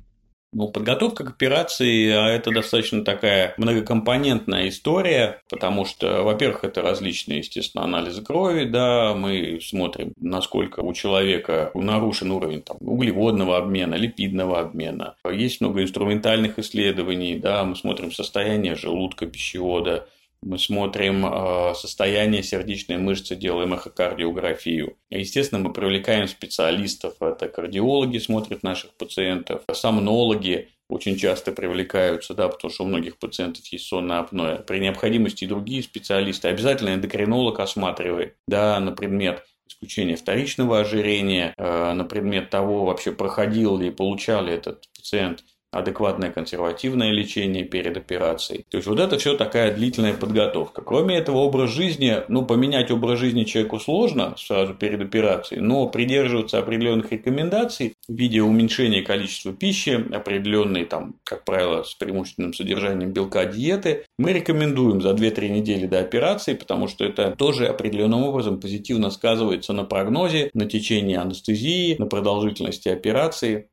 Ну, 0.54 0.68
подготовка 0.68 1.24
к 1.24 1.30
операции 1.30 2.10
а 2.10 2.28
это 2.28 2.52
достаточно 2.52 3.04
такая 3.04 3.54
многокомпонентная 3.56 4.68
история, 4.68 5.42
потому 5.50 5.84
что, 5.84 6.22
во-первых, 6.22 6.62
это 6.62 6.80
различные, 6.80 7.38
естественно, 7.38 7.84
анализы 7.84 8.22
крови, 8.22 8.64
да, 8.64 9.14
мы 9.14 9.58
смотрим, 9.60 10.12
насколько 10.16 10.80
у 10.80 10.92
человека 10.92 11.72
нарушен 11.74 12.30
уровень 12.30 12.62
там, 12.62 12.76
углеводного 12.80 13.56
обмена, 13.56 13.96
липидного 13.96 14.60
обмена. 14.60 15.16
Есть 15.28 15.60
много 15.60 15.82
инструментальных 15.82 16.60
исследований, 16.60 17.36
да, 17.36 17.64
мы 17.64 17.74
смотрим 17.74 18.12
состояние 18.12 18.76
желудка, 18.76 19.26
пищевода, 19.26 20.06
мы 20.44 20.58
смотрим 20.58 21.26
э, 21.26 21.74
состояние 21.74 22.42
сердечной 22.42 22.98
мышцы, 22.98 23.34
делаем 23.34 23.74
эхокардиографию. 23.74 24.96
Естественно, 25.10 25.60
мы 25.60 25.72
привлекаем 25.72 26.28
специалистов. 26.28 27.14
Это 27.20 27.48
кардиологи 27.48 28.18
смотрят 28.18 28.62
наших 28.62 28.94
пациентов, 28.94 29.62
сомнологи 29.72 30.68
очень 30.88 31.16
часто 31.16 31.50
привлекаются, 31.50 32.34
да, 32.34 32.48
потому 32.48 32.72
что 32.72 32.84
у 32.84 32.86
многих 32.86 33.18
пациентов 33.18 33.64
есть 33.68 33.86
сонное 33.86 34.18
апноэ. 34.18 34.58
При 34.58 34.80
необходимости 34.80 35.44
и 35.44 35.48
другие 35.48 35.82
специалисты. 35.82 36.48
Обязательно 36.48 36.94
эндокринолог 36.94 37.58
осматривает, 37.58 38.36
да, 38.46 38.78
на 38.80 38.92
предмет 38.92 39.44
исключения 39.66 40.16
вторичного 40.16 40.80
ожирения, 40.80 41.54
э, 41.56 41.92
на 41.94 42.04
предмет 42.04 42.50
того, 42.50 42.84
вообще 42.84 43.12
проходил 43.12 43.78
ли, 43.78 43.90
получал 43.90 44.44
ли 44.44 44.52
этот 44.52 44.88
пациент 44.94 45.42
адекватное 45.74 46.30
консервативное 46.30 47.10
лечение 47.10 47.64
перед 47.64 47.96
операцией. 47.96 48.64
То 48.70 48.76
есть 48.76 48.86
вот 48.86 49.00
это 49.00 49.18
все 49.18 49.36
такая 49.36 49.74
длительная 49.74 50.14
подготовка. 50.14 50.82
Кроме 50.82 51.16
этого, 51.16 51.38
образ 51.38 51.70
жизни, 51.70 52.16
ну, 52.28 52.46
поменять 52.46 52.90
образ 52.90 53.18
жизни 53.18 53.44
человеку 53.44 53.80
сложно 53.80 54.34
сразу 54.38 54.74
перед 54.74 55.00
операцией, 55.00 55.60
но 55.60 55.88
придерживаться 55.88 56.58
определенных 56.58 57.10
рекомендаций 57.12 57.94
в 58.08 58.14
виде 58.14 58.40
уменьшения 58.40 59.02
количества 59.02 59.52
пищи, 59.52 60.04
определенной 60.14 60.84
там, 60.84 61.16
как 61.24 61.44
правило, 61.44 61.82
с 61.82 61.94
преимущественным 61.94 62.54
содержанием 62.54 63.12
белка 63.12 63.44
диеты, 63.44 64.04
мы 64.18 64.32
рекомендуем 64.32 65.00
за 65.00 65.10
2-3 65.10 65.48
недели 65.48 65.86
до 65.86 66.00
операции, 66.00 66.54
потому 66.54 66.88
что 66.88 67.04
это 67.04 67.32
тоже 67.32 67.66
определенным 67.66 68.22
образом 68.22 68.60
позитивно 68.60 69.10
сказывается 69.10 69.72
на 69.72 69.84
прогнозе, 69.84 70.50
на 70.54 70.66
течение 70.66 71.18
анестезии, 71.18 71.96
на 71.98 72.06
продолжительности 72.06 72.88
операции. 72.88 73.68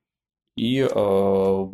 И 0.55 0.79
э, 0.79 1.67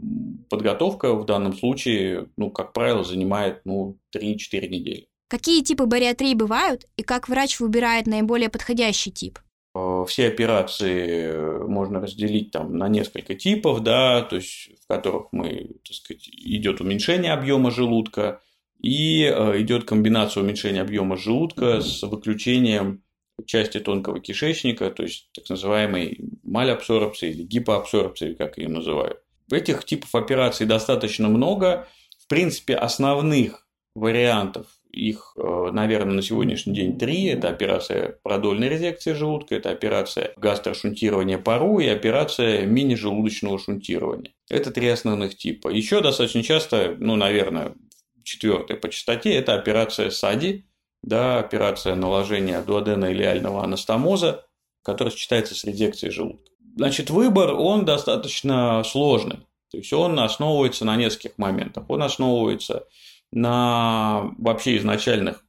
подготовка 0.49 1.13
в 1.13 1.25
данном 1.25 1.53
случае, 1.53 2.29
ну, 2.37 2.51
как 2.51 2.73
правило, 2.73 3.03
занимает 3.03 3.61
ну, 3.65 3.97
3-4 4.15 4.67
недели. 4.67 5.07
Какие 5.29 5.63
типы 5.63 5.85
бариатрии 5.85 6.35
бывают 6.35 6.85
и 6.95 7.03
как 7.03 7.27
врач 7.27 7.59
выбирает 7.59 8.07
наиболее 8.07 8.49
подходящий 8.49 9.11
тип? 9.11 9.39
Э, 9.75 10.05
все 10.07 10.27
операции 10.27 11.65
можно 11.67 11.99
разделить 11.99 12.51
там 12.51 12.77
на 12.77 12.87
несколько 12.87 13.35
типов, 13.35 13.81
да, 13.81 14.21
то 14.21 14.37
есть 14.37 14.69
в 14.83 14.87
которых 14.87 15.27
мы, 15.31 15.77
так 15.85 15.95
сказать, 15.95 16.29
идет 16.29 16.79
уменьшение 16.79 17.33
объема 17.33 17.71
желудка 17.71 18.41
и 18.81 19.23
э, 19.23 19.61
идет 19.61 19.85
комбинация 19.85 20.43
уменьшения 20.43 20.81
объема 20.81 21.17
желудка 21.17 21.81
с 21.81 22.03
выключением 22.03 23.03
части 23.45 23.79
тонкого 23.79 24.19
кишечника, 24.19 24.89
то 24.89 25.03
есть 25.03 25.29
так 25.33 25.49
называемой 25.49 26.19
малябсорбции 26.43 27.29
или 27.29 27.43
гипоабсорбции, 27.43 28.33
как 28.33 28.57
ее 28.57 28.69
называют. 28.69 29.19
Этих 29.51 29.85
типов 29.85 30.13
операций 30.15 30.65
достаточно 30.65 31.29
много. 31.29 31.87
В 32.19 32.27
принципе, 32.27 32.75
основных 32.75 33.67
вариантов. 33.95 34.67
Их, 34.91 35.33
э, 35.37 35.69
наверное, 35.71 36.15
на 36.15 36.21
сегодняшний 36.21 36.73
день 36.73 36.97
три. 36.97 37.25
Это 37.25 37.49
операция 37.49 38.19
продольной 38.23 38.69
резекции 38.69 39.13
желудка, 39.13 39.55
это 39.55 39.69
операция 39.69 40.33
гастрошунтирования 40.37 41.37
пару 41.37 41.79
и 41.79 41.87
операция 41.87 42.65
мини-желудочного 42.65 43.59
шунтирования. 43.59 44.33
Это 44.49 44.71
три 44.71 44.87
основных 44.87 45.37
типа. 45.37 45.69
Еще 45.69 46.01
достаточно 46.01 46.43
часто, 46.43 46.95
ну, 46.99 47.15
наверное, 47.15 47.75
четвертая 48.23 48.77
по 48.77 48.89
частоте, 48.89 49.33
это 49.33 49.53
операция 49.55 50.09
САДИ, 50.09 50.65
да, 51.07 51.39
операция 51.39 51.95
наложения 51.95 52.61
дуодена 52.61 53.13
илиального 53.13 53.63
анастомоза, 53.63 54.45
которая 54.83 55.13
сочетается 55.13 55.55
с 55.55 55.63
резекцией 55.63 56.11
желудка. 56.11 56.51
Значит, 56.75 57.09
выбор, 57.09 57.53
он 57.53 57.85
достаточно 57.85 58.83
сложный. 58.83 59.37
То 59.71 59.77
есть 59.77 59.91
он 59.93 60.19
основывается 60.19 60.83
на 60.83 60.97
нескольких 60.97 61.37
моментах. 61.37 61.85
Он 61.89 62.03
основывается 62.03 62.87
на 63.31 64.33
вообще 64.37 64.77
изначальных 64.77 65.43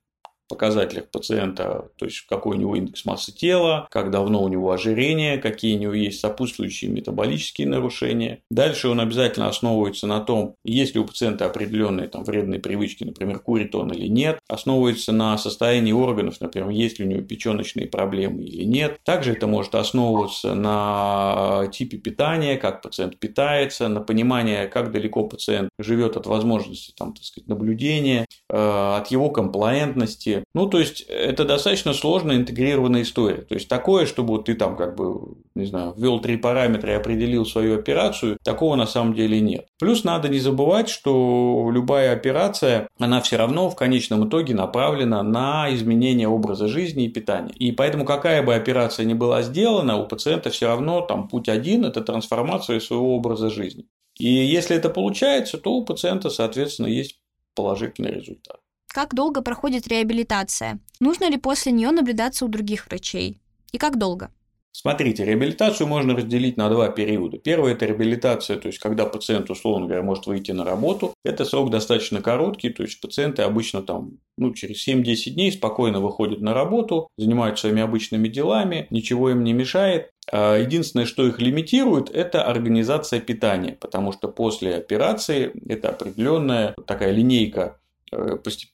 показателях 0.48 1.10
пациента, 1.10 1.88
то 1.96 2.06
есть 2.06 2.26
какой 2.28 2.56
у 2.56 2.60
него 2.60 2.76
индекс 2.76 3.04
массы 3.04 3.32
тела, 3.32 3.86
как 3.90 4.10
давно 4.10 4.42
у 4.42 4.48
него 4.48 4.72
ожирение, 4.72 5.38
какие 5.38 5.76
у 5.76 5.80
него 5.80 5.92
есть 5.92 6.20
сопутствующие 6.20 6.90
метаболические 6.90 7.68
нарушения. 7.68 8.40
Дальше 8.50 8.88
он 8.88 9.00
обязательно 9.00 9.48
основывается 9.48 10.06
на 10.06 10.20
том, 10.20 10.54
есть 10.64 10.94
ли 10.94 11.00
у 11.00 11.04
пациента 11.04 11.46
определенные 11.46 12.08
там, 12.08 12.24
вредные 12.24 12.60
привычки, 12.60 13.04
например, 13.04 13.38
курит 13.40 13.74
он 13.74 13.92
или 13.92 14.08
нет. 14.08 14.40
Основывается 14.48 15.12
на 15.12 15.36
состоянии 15.38 15.92
органов, 15.92 16.40
например, 16.40 16.70
есть 16.70 16.98
ли 16.98 17.04
у 17.04 17.08
него 17.08 17.22
печеночные 17.22 17.86
проблемы 17.86 18.42
или 18.42 18.64
нет. 18.64 18.98
Также 19.04 19.32
это 19.32 19.46
может 19.46 19.74
основываться 19.74 20.54
на 20.54 21.68
типе 21.72 21.98
питания, 21.98 22.56
как 22.56 22.82
пациент 22.82 23.18
питается, 23.18 23.88
на 23.88 24.00
понимание, 24.00 24.66
как 24.66 24.90
далеко 24.92 25.24
пациент 25.24 25.70
живет 25.78 26.16
от 26.16 26.26
возможности 26.26 26.92
там, 26.96 27.12
так 27.14 27.24
сказать, 27.24 27.48
наблюдения, 27.48 28.26
э, 28.50 28.96
от 28.96 29.08
его 29.08 29.30
комплаентности, 29.30 30.38
ну, 30.54 30.68
то 30.68 30.78
есть, 30.78 31.02
это 31.02 31.45
достаточно 31.45 31.92
сложная 31.92 32.37
интегрированная 32.37 33.02
история. 33.02 33.42
То 33.42 33.54
есть, 33.54 33.68
такое, 33.68 34.07
чтобы 34.07 34.42
ты 34.42 34.54
там 34.54 34.76
как 34.76 34.97
бы, 34.97 35.37
не 35.54 35.66
знаю, 35.66 35.95
ввел 35.97 36.21
три 36.21 36.37
параметра 36.37 36.92
и 36.92 36.97
определил 36.97 37.45
свою 37.45 37.78
операцию, 37.78 38.38
такого 38.45 38.76
на 38.76 38.87
самом 38.87 39.14
деле 39.14 39.40
нет. 39.40 39.66
Плюс 39.78 40.04
надо 40.04 40.28
не 40.28 40.38
забывать, 40.38 40.88
что 40.88 41.71
любая 41.73 42.12
операция, 42.12 42.88
она 42.99 43.21
все 43.21 43.37
равно 43.37 43.71
в 43.71 43.76
конечном 43.76 44.28
итоге 44.28 44.54
направлена 44.54 45.23
на 45.23 45.73
изменение 45.75 46.28
образа 46.28 46.68
жизни 46.68 47.04
и 47.04 47.09
питания. 47.09 47.52
И 47.54 47.73
поэтому 47.73 48.04
какая 48.04 48.42
бы 48.42 48.54
операция 48.54 49.07
ни 49.07 49.14
была 49.14 49.42
сделана, 49.42 49.97
у 49.97 50.07
пациента 50.07 50.50
все 50.50 50.66
равно 50.66 51.00
там 51.00 51.28
путь 51.28 51.49
один– 51.49 51.85
это 51.87 52.00
трансформация 52.00 52.80
своего 52.80 53.16
образа 53.16 53.50
жизни. 53.50 53.87
И 54.18 54.28
если 54.28 54.76
это 54.76 54.90
получается, 54.90 55.59
то 55.59 55.73
у 55.73 55.85
пациента, 55.85 56.28
соответственно, 56.28 56.88
есть 56.88 57.21
положительный 57.54 58.12
результат. 58.12 58.61
Как 58.98 59.14
долго 59.14 59.42
проходит 59.42 59.86
реабилитация? 59.86 60.80
Нужно 60.98 61.30
ли 61.30 61.36
после 61.36 61.70
нее 61.70 61.92
наблюдаться 61.92 62.44
у 62.44 62.48
других 62.48 62.88
врачей? 62.88 63.40
И 63.70 63.78
как 63.78 63.96
долго? 63.96 64.32
Смотрите, 64.72 65.24
реабилитацию 65.24 65.86
можно 65.86 66.16
разделить 66.16 66.56
на 66.56 66.68
два 66.68 66.88
периода. 66.88 67.38
Первый– 67.38 67.72
это 67.74 67.86
реабилитация, 67.86 68.56
то 68.58 68.66
есть 68.66 68.80
когда 68.80 69.06
пациент, 69.06 69.50
условно 69.50 69.86
говоря, 69.86 70.02
может 70.02 70.26
выйти 70.26 70.50
на 70.50 70.64
работу. 70.64 71.14
Это 71.24 71.44
срок 71.44 71.70
достаточно 71.70 72.20
короткий, 72.22 72.70
то 72.70 72.82
есть 72.82 73.00
пациенты 73.00 73.42
обычно 73.42 73.82
там 73.82 74.18
ну, 74.36 74.52
через 74.52 74.88
7-10 74.88 75.30
дней 75.30 75.52
спокойно 75.52 76.00
выходят 76.00 76.40
на 76.40 76.52
работу, 76.52 77.06
занимаются 77.16 77.68
своими 77.68 77.82
обычными 77.82 78.26
делами, 78.26 78.88
ничего 78.90 79.30
им 79.30 79.44
не 79.44 79.52
мешает. 79.52 80.10
А 80.30 80.56
единственное, 80.56 81.06
что 81.06 81.26
их 81.26 81.40
лимитирует, 81.40 82.10
это 82.10 82.42
организация 82.42 83.20
питания, 83.20 83.76
потому 83.80 84.12
что 84.12 84.28
после 84.28 84.74
операции 84.74 85.52
это 85.68 85.90
определенная 85.90 86.74
такая 86.86 87.12
линейка 87.12 87.77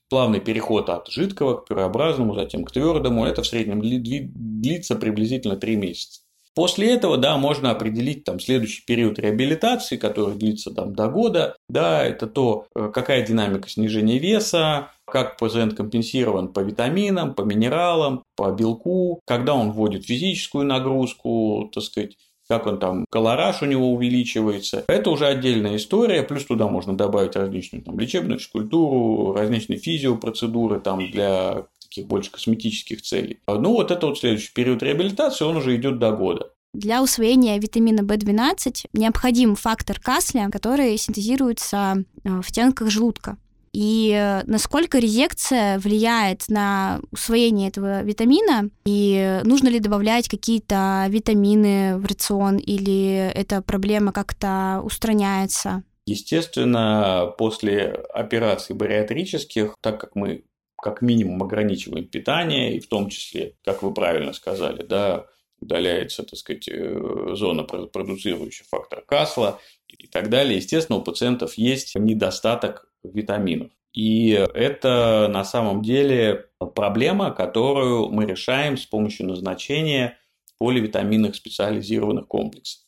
плавный 0.09 0.39
переход 0.39 0.89
от 0.89 1.09
жидкого 1.09 1.57
к 1.57 1.67
пюреобразному, 1.67 2.35
затем 2.35 2.63
к 2.63 2.71
твердому. 2.71 3.25
Это 3.25 3.41
в 3.43 3.47
среднем 3.47 3.81
длится 3.81 4.95
приблизительно 4.95 5.55
3 5.55 5.75
месяца. 5.75 6.21
После 6.55 6.93
этого, 6.93 7.17
да, 7.17 7.37
можно 7.37 7.71
определить 7.71 8.23
там 8.23 8.39
следующий 8.39 8.85
период 8.85 9.19
реабилитации, 9.19 9.97
который 9.97 10.35
длится 10.35 10.71
там 10.71 10.95
до 10.95 11.09
года. 11.09 11.57
Да, 11.67 12.01
это 12.01 12.27
то, 12.27 12.67
э, 12.73 12.89
какая 12.93 13.25
динамика 13.25 13.67
снижения 13.69 14.19
веса, 14.19 14.91
как 15.05 15.37
пациент 15.37 15.75
компенсирован 15.75 16.53
по 16.53 16.61
витаминам, 16.61 17.35
по 17.35 17.41
минералам, 17.41 18.23
по 18.37 18.53
белку, 18.53 19.19
когда 19.25 19.53
он 19.53 19.73
вводит 19.73 20.05
физическую 20.05 20.65
нагрузку, 20.65 21.69
так 21.73 21.83
сказать, 21.83 22.15
как 22.47 22.67
он 22.67 22.79
там, 22.79 23.05
колораж 23.09 23.61
у 23.61 23.65
него 23.65 23.91
увеличивается. 23.91 24.83
Это 24.87 25.09
уже 25.09 25.25
отдельная 25.25 25.77
история, 25.77 26.23
плюс 26.23 26.45
туда 26.45 26.67
можно 26.67 26.95
добавить 26.95 27.35
различную 27.35 27.83
там, 27.83 27.99
лечебную 27.99 28.39
физкультуру, 28.39 29.33
различные 29.33 29.79
физиопроцедуры 29.79 30.79
там, 30.79 31.09
для 31.11 31.65
таких 31.81 32.07
больше 32.07 32.31
косметических 32.31 33.01
целей. 33.01 33.39
Ну, 33.47 33.73
вот 33.73 33.91
это 33.91 34.07
вот 34.07 34.19
следующий 34.19 34.53
период 34.53 34.83
реабилитации, 34.83 35.45
он 35.45 35.57
уже 35.57 35.75
идет 35.75 35.99
до 35.99 36.11
года. 36.11 36.49
Для 36.73 37.01
усвоения 37.01 37.57
витамина 37.57 38.01
В12 38.01 38.87
необходим 38.91 39.55
фактор 39.55 39.97
Касля, 39.97 40.49
который 40.51 40.97
синтезируется 40.97 42.03
э, 42.25 42.41
в 42.41 42.49
стенках 42.49 42.89
желудка 42.89 43.37
и 43.75 44.13
э, 44.13 44.43
насколько 44.45 44.99
резекция 44.99 45.79
влияет 45.79 46.47
на 46.47 47.01
усвоение 47.11 47.67
этого 47.67 48.03
витамина, 48.03 48.69
и 48.85 49.41
нужно 49.43 49.67
ли 49.67 49.81
добавлять 49.81 50.29
какие-то 50.29 51.05
витамины 51.09 51.97
в 51.97 52.05
рацион, 52.05 52.57
или 52.57 53.31
эта 53.35 53.61
проблема 53.61 54.13
как-то 54.13 54.81
устраняется? 54.81 55.83
Естественно, 56.05 57.33
после 57.37 57.89
операций 58.13 58.75
бариатрических, 58.75 59.75
так 59.81 59.99
как 59.99 60.15
мы 60.15 60.45
как 60.81 61.01
минимум 61.01 61.43
ограничиваем 61.43 62.05
питание, 62.05 62.77
и 62.77 62.79
в 62.79 62.87
том 62.87 63.09
числе, 63.09 63.55
как 63.65 63.83
вы 63.83 63.93
правильно 63.93 64.31
сказали, 64.31 64.83
да, 64.83 65.25
удаляется, 65.59 66.23
так 66.23 66.39
сказать, 66.39 66.69
э, 66.69 67.33
зона, 67.33 67.63
продуцирующая 67.63 68.65
фактор 68.69 69.01
Касла 69.01 69.59
и 69.89 70.07
так 70.07 70.29
далее. 70.29 70.57
Естественно, 70.57 70.99
у 70.99 71.01
пациентов 71.01 71.55
есть 71.55 71.95
недостаток 71.95 72.87
витаминов. 73.13 73.71
И 73.93 74.31
это 74.31 75.29
на 75.31 75.45
самом 75.45 75.81
деле 75.81 76.47
проблема, 76.75 77.31
которую 77.31 78.09
мы 78.09 78.25
решаем 78.25 78.77
с 78.77 78.85
помощью 78.85 79.27
назначения 79.27 80.17
поливитаминных 80.57 81.35
специализированных 81.35 82.27
комплексов. 82.27 82.85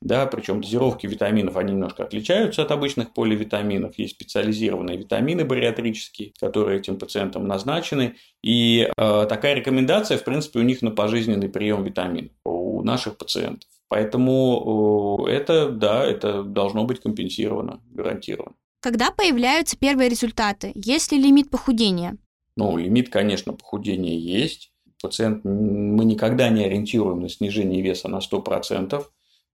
Да, 0.00 0.26
причем 0.26 0.60
дозировки 0.60 1.08
витаминов, 1.08 1.56
они 1.56 1.72
немножко 1.72 2.04
отличаются 2.04 2.62
от 2.62 2.70
обычных 2.70 3.12
поливитаминов. 3.12 3.98
Есть 3.98 4.14
специализированные 4.14 4.96
витамины 4.96 5.44
бариатрические, 5.44 6.32
которые 6.38 6.78
этим 6.78 6.98
пациентам 6.98 7.48
назначены. 7.48 8.14
И 8.42 8.88
э, 8.96 9.26
такая 9.28 9.54
рекомендация, 9.54 10.16
в 10.16 10.24
принципе, 10.24 10.60
у 10.60 10.62
них 10.62 10.82
на 10.82 10.92
пожизненный 10.92 11.48
прием 11.48 11.82
витаминов 11.82 12.30
у 12.44 12.82
наших 12.82 13.16
пациентов. 13.16 13.68
Поэтому 13.88 15.26
э, 15.26 15.32
это, 15.32 15.68
да, 15.70 16.04
это 16.04 16.44
должно 16.44 16.84
быть 16.84 17.00
компенсировано, 17.00 17.80
гарантированно. 17.90 18.54
Когда 18.80 19.10
появляются 19.10 19.76
первые 19.76 20.08
результаты? 20.08 20.72
Есть 20.74 21.10
ли 21.10 21.20
лимит 21.20 21.50
похудения? 21.50 22.16
Ну, 22.56 22.76
лимит, 22.76 23.08
конечно, 23.08 23.52
похудения 23.52 24.16
есть. 24.16 24.72
Пациент, 25.02 25.44
мы 25.44 26.04
никогда 26.04 26.48
не 26.48 26.64
ориентируем 26.64 27.20
на 27.20 27.28
снижение 27.28 27.82
веса 27.82 28.08
на 28.08 28.18
100%. 28.18 29.04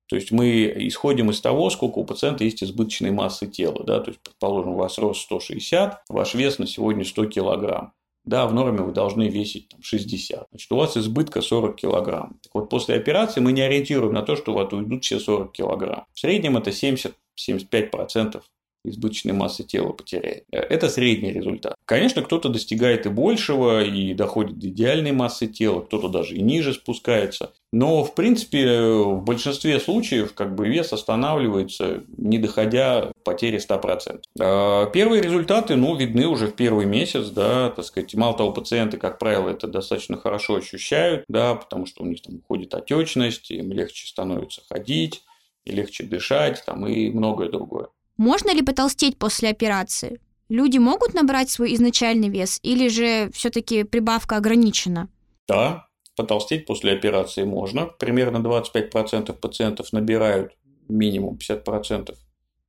То 0.07 0.17
есть 0.17 0.31
мы 0.31 0.73
исходим 0.77 1.31
из 1.31 1.41
того, 1.41 1.71
сколько 1.71 1.99
у 1.99 2.05
пациента 2.05 2.45
есть 2.45 2.63
избыточной 2.63 3.11
массы 3.11 3.47
тела. 3.47 3.83
Да? 3.85 4.01
То 4.01 4.11
есть, 4.11 4.21
предположим, 4.21 4.73
у 4.73 4.77
вас 4.77 4.99
рост 4.99 5.23
160, 5.23 6.03
ваш 6.09 6.35
вес 6.35 6.59
на 6.59 6.67
сегодня 6.67 7.05
100 7.05 7.27
килограмм. 7.27 7.93
Да, 8.25 8.47
в 8.47 8.55
норме 8.55 8.81
вы 8.81 8.93
должны 8.93 9.29
весить 9.29 9.69
там, 9.69 9.83
60. 9.83 10.49
Значит, 10.51 10.73
у 10.73 10.77
вас 10.77 10.97
избытка 10.97 11.43
40 11.43 11.77
килограмм. 11.77 12.39
Так 12.43 12.55
вот, 12.55 12.71
после 12.71 12.95
операции 12.97 13.41
мы 13.41 13.53
не 13.53 13.61
ориентируем 13.61 14.15
на 14.15 14.23
то, 14.23 14.35
что 14.37 14.53
у 14.53 14.55
вас 14.55 14.73
уйдут 14.73 15.05
все 15.05 15.19
40 15.19 15.53
килограмм. 15.53 16.07
В 16.15 16.21
среднем 16.21 16.57
это 16.57 16.71
70-75% 16.71 18.43
избыточной 18.85 19.33
массы 19.33 19.65
тела 19.65 19.93
потеряет. 19.93 20.45
Это 20.51 20.89
средний 20.89 21.33
результат. 21.33 21.75
Конечно, 21.85 22.23
кто-то 22.23 22.49
достигает 22.49 23.07
и 23.07 23.09
большего, 23.09 23.85
и 23.85 24.15
доходит 24.15 24.59
до 24.59 24.69
идеальной 24.69 25.13
массы 25.13 25.47
тела, 25.47 25.81
кто-то 25.81 26.09
даже 26.09 26.37
и 26.37 26.43
ниже 26.43 26.73
спускается. 26.75 27.53
Но, 27.73 28.05
в 28.05 28.15
принципе, 28.15 28.81
в 28.81 29.23
большинстве 29.23 29.81
случаев 29.81 30.33
как 30.35 30.55
бы 30.55 30.69
вес 30.69 30.93
останавливается, 30.93 32.05
не 32.17 32.39
доходя 32.39 33.11
потери 33.25 33.59
100%. 33.59 34.21
А 34.39 34.87
первые 34.87 35.23
результаты, 35.23 35.75
ну, 35.75 35.97
видны 35.97 36.29
уже 36.29 36.47
в 36.47 36.55
первый 36.55 36.87
месяц, 36.87 37.29
да, 37.31 37.71
так 37.71 37.85
сказать, 37.85 38.15
мало 38.15 38.37
того, 38.37 38.53
пациенты, 38.53 38.97
как 38.97 39.19
правило, 39.19 39.49
это 39.49 39.67
достаточно 39.67 40.17
хорошо 40.17 40.57
ощущают, 40.57 41.25
да, 41.29 41.55
потому 41.55 41.87
что 41.87 42.05
у 42.05 42.07
них 42.07 42.23
там 42.23 42.37
уходит 42.37 42.75
отечность, 42.75 43.51
им 43.51 43.73
легче 43.73 44.07
становится 44.07 44.63
ходить, 44.69 45.23
и 45.65 45.73
легче 45.73 46.05
дышать, 46.05 46.63
там, 46.65 46.87
и 46.87 47.11
многое 47.11 47.49
другое. 47.49 47.89
Можно 48.17 48.55
ли 48.55 48.63
потолстеть 48.63 49.19
после 49.19 49.51
операции? 49.51 50.21
Люди 50.49 50.79
могут 50.79 51.15
набрать 51.15 51.51
свой 51.51 51.75
изначальный 51.75 52.29
вес 52.29 52.61
или 52.63 52.89
же 52.89 53.31
все-таки 53.33 53.83
прибавка 53.83 54.37
ограничена? 54.37 55.09
Да, 55.49 55.89
потолстеть 56.17 56.67
после 56.67 56.93
операции 56.93 57.45
можно. 57.45 57.87
Примерно 57.87 58.39
25% 58.39 59.33
пациентов 59.33 59.93
набирают 59.93 60.53
минимум 60.89 61.39
50% 61.39 62.15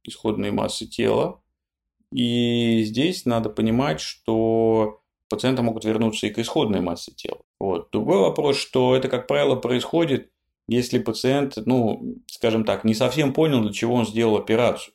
исходной 0.03 0.51
массы 0.51 0.87
тела. 0.87 1.41
И 2.11 2.83
здесь 2.83 3.25
надо 3.25 3.49
понимать, 3.49 3.99
что 3.99 5.01
пациенты 5.29 5.61
могут 5.61 5.85
вернуться 5.85 6.27
и 6.27 6.29
к 6.31 6.39
исходной 6.39 6.81
массе 6.81 7.11
тела. 7.11 7.41
Вот. 7.59 7.89
Другой 7.91 8.19
вопрос, 8.19 8.57
что 8.57 8.95
это, 8.95 9.09
как 9.09 9.27
правило, 9.27 9.55
происходит, 9.55 10.31
если 10.67 10.99
пациент, 10.99 11.57
ну, 11.65 12.15
скажем 12.27 12.63
так, 12.63 12.83
не 12.83 12.93
совсем 12.93 13.33
понял, 13.33 13.61
для 13.61 13.73
чего 13.73 13.95
он 13.95 14.05
сделал 14.05 14.37
операцию. 14.37 14.94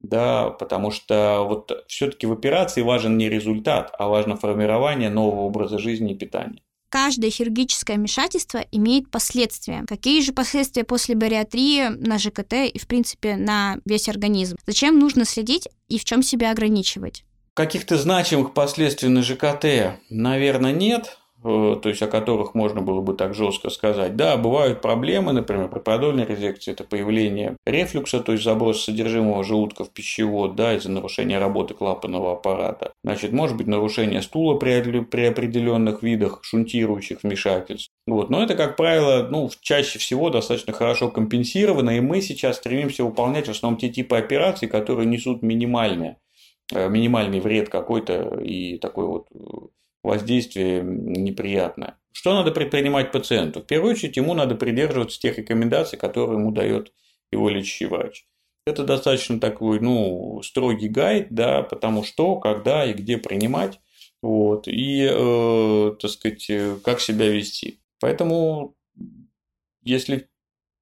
Да, 0.00 0.50
потому 0.50 0.90
что 0.90 1.44
вот 1.46 1.84
все-таки 1.86 2.26
в 2.26 2.32
операции 2.32 2.82
важен 2.82 3.18
не 3.18 3.28
результат, 3.28 3.92
а 3.98 4.08
важно 4.08 4.36
формирование 4.36 5.10
нового 5.10 5.40
образа 5.42 5.78
жизни 5.78 6.12
и 6.12 6.16
питания. 6.16 6.62
Каждое 6.90 7.30
хирургическое 7.30 7.96
вмешательство 7.96 8.64
имеет 8.72 9.10
последствия. 9.10 9.84
Какие 9.86 10.22
же 10.22 10.32
последствия 10.32 10.82
после 10.82 11.14
бариатрии 11.14 11.86
на 11.88 12.18
ЖКТ 12.18 12.54
и, 12.72 12.78
в 12.78 12.88
принципе, 12.88 13.36
на 13.36 13.78
весь 13.84 14.08
организм? 14.08 14.56
Зачем 14.66 14.98
нужно 14.98 15.24
следить 15.24 15.68
и 15.88 15.98
в 15.98 16.04
чем 16.04 16.24
себя 16.24 16.50
ограничивать? 16.50 17.24
Каких-то 17.54 17.96
значимых 17.96 18.54
последствий 18.54 19.08
на 19.08 19.22
ЖКТ, 19.22 20.00
наверное, 20.08 20.72
нет. 20.72 21.18
Э, 21.42 21.76
то 21.82 21.88
есть 21.88 22.02
о 22.02 22.06
которых 22.06 22.54
можно 22.54 22.82
было 22.82 23.00
бы 23.00 23.14
так 23.14 23.34
жестко 23.34 23.70
сказать. 23.70 24.14
Да, 24.16 24.36
бывают 24.36 24.82
проблемы, 24.82 25.32
например, 25.32 25.68
при 25.68 25.78
продольной 25.78 26.26
резекции 26.26 26.72
это 26.72 26.84
появление 26.84 27.56
рефлюкса, 27.64 28.20
то 28.20 28.32
есть 28.32 28.44
заброс 28.44 28.84
содержимого 28.84 29.42
желудка 29.42 29.84
в 29.84 29.90
пищевод, 29.90 30.54
да, 30.54 30.74
из-за 30.74 30.90
нарушения 30.90 31.38
работы 31.38 31.74
клапанного 31.74 32.32
аппарата. 32.32 32.92
Значит, 33.02 33.32
может 33.32 33.56
быть 33.56 33.66
нарушение 33.66 34.20
стула 34.20 34.58
при, 34.58 35.00
при 35.00 35.24
определенных 35.24 36.02
видах 36.02 36.40
шунтирующих 36.42 37.22
вмешательств. 37.22 37.88
Вот. 38.06 38.28
Но 38.28 38.42
это, 38.42 38.54
как 38.54 38.76
правило, 38.76 39.26
ну, 39.30 39.50
чаще 39.60 39.98
всего 39.98 40.28
достаточно 40.30 40.72
хорошо 40.74 41.10
компенсировано, 41.10 41.96
и 41.96 42.00
мы 42.00 42.20
сейчас 42.20 42.56
стремимся 42.56 43.04
выполнять 43.04 43.46
в 43.46 43.50
основном 43.50 43.78
те 43.78 43.88
типы 43.88 44.16
операций, 44.16 44.68
которые 44.68 45.06
несут 45.06 45.42
минимальное 45.42 46.18
э, 46.72 46.88
минимальный 46.88 47.40
вред 47.40 47.70
какой-то 47.70 48.40
и 48.42 48.78
такой 48.78 49.06
вот 49.06 49.26
э, 49.34 49.38
воздействие 50.02 50.82
неприятное. 50.82 51.98
Что 52.12 52.34
надо 52.34 52.50
предпринимать 52.50 53.12
пациенту? 53.12 53.60
В 53.60 53.66
первую 53.66 53.92
очередь 53.92 54.16
ему 54.16 54.34
надо 54.34 54.54
придерживаться 54.54 55.20
тех 55.20 55.38
рекомендаций, 55.38 55.98
которые 55.98 56.38
ему 56.38 56.50
дает 56.50 56.92
его 57.30 57.48
лечащий 57.48 57.86
врач. 57.86 58.26
Это 58.66 58.84
достаточно 58.84 59.40
такой, 59.40 59.80
ну, 59.80 60.42
строгий 60.42 60.88
гайд, 60.88 61.28
да, 61.30 61.62
потому 61.62 62.04
что, 62.04 62.36
когда 62.36 62.84
и 62.84 62.92
где 62.92 63.16
принимать, 63.16 63.80
вот, 64.22 64.68
и, 64.68 65.08
э, 65.10 65.94
так 65.98 66.10
сказать, 66.10 66.50
как 66.82 67.00
себя 67.00 67.28
вести. 67.28 67.80
Поэтому, 68.00 68.76
если 69.82 70.28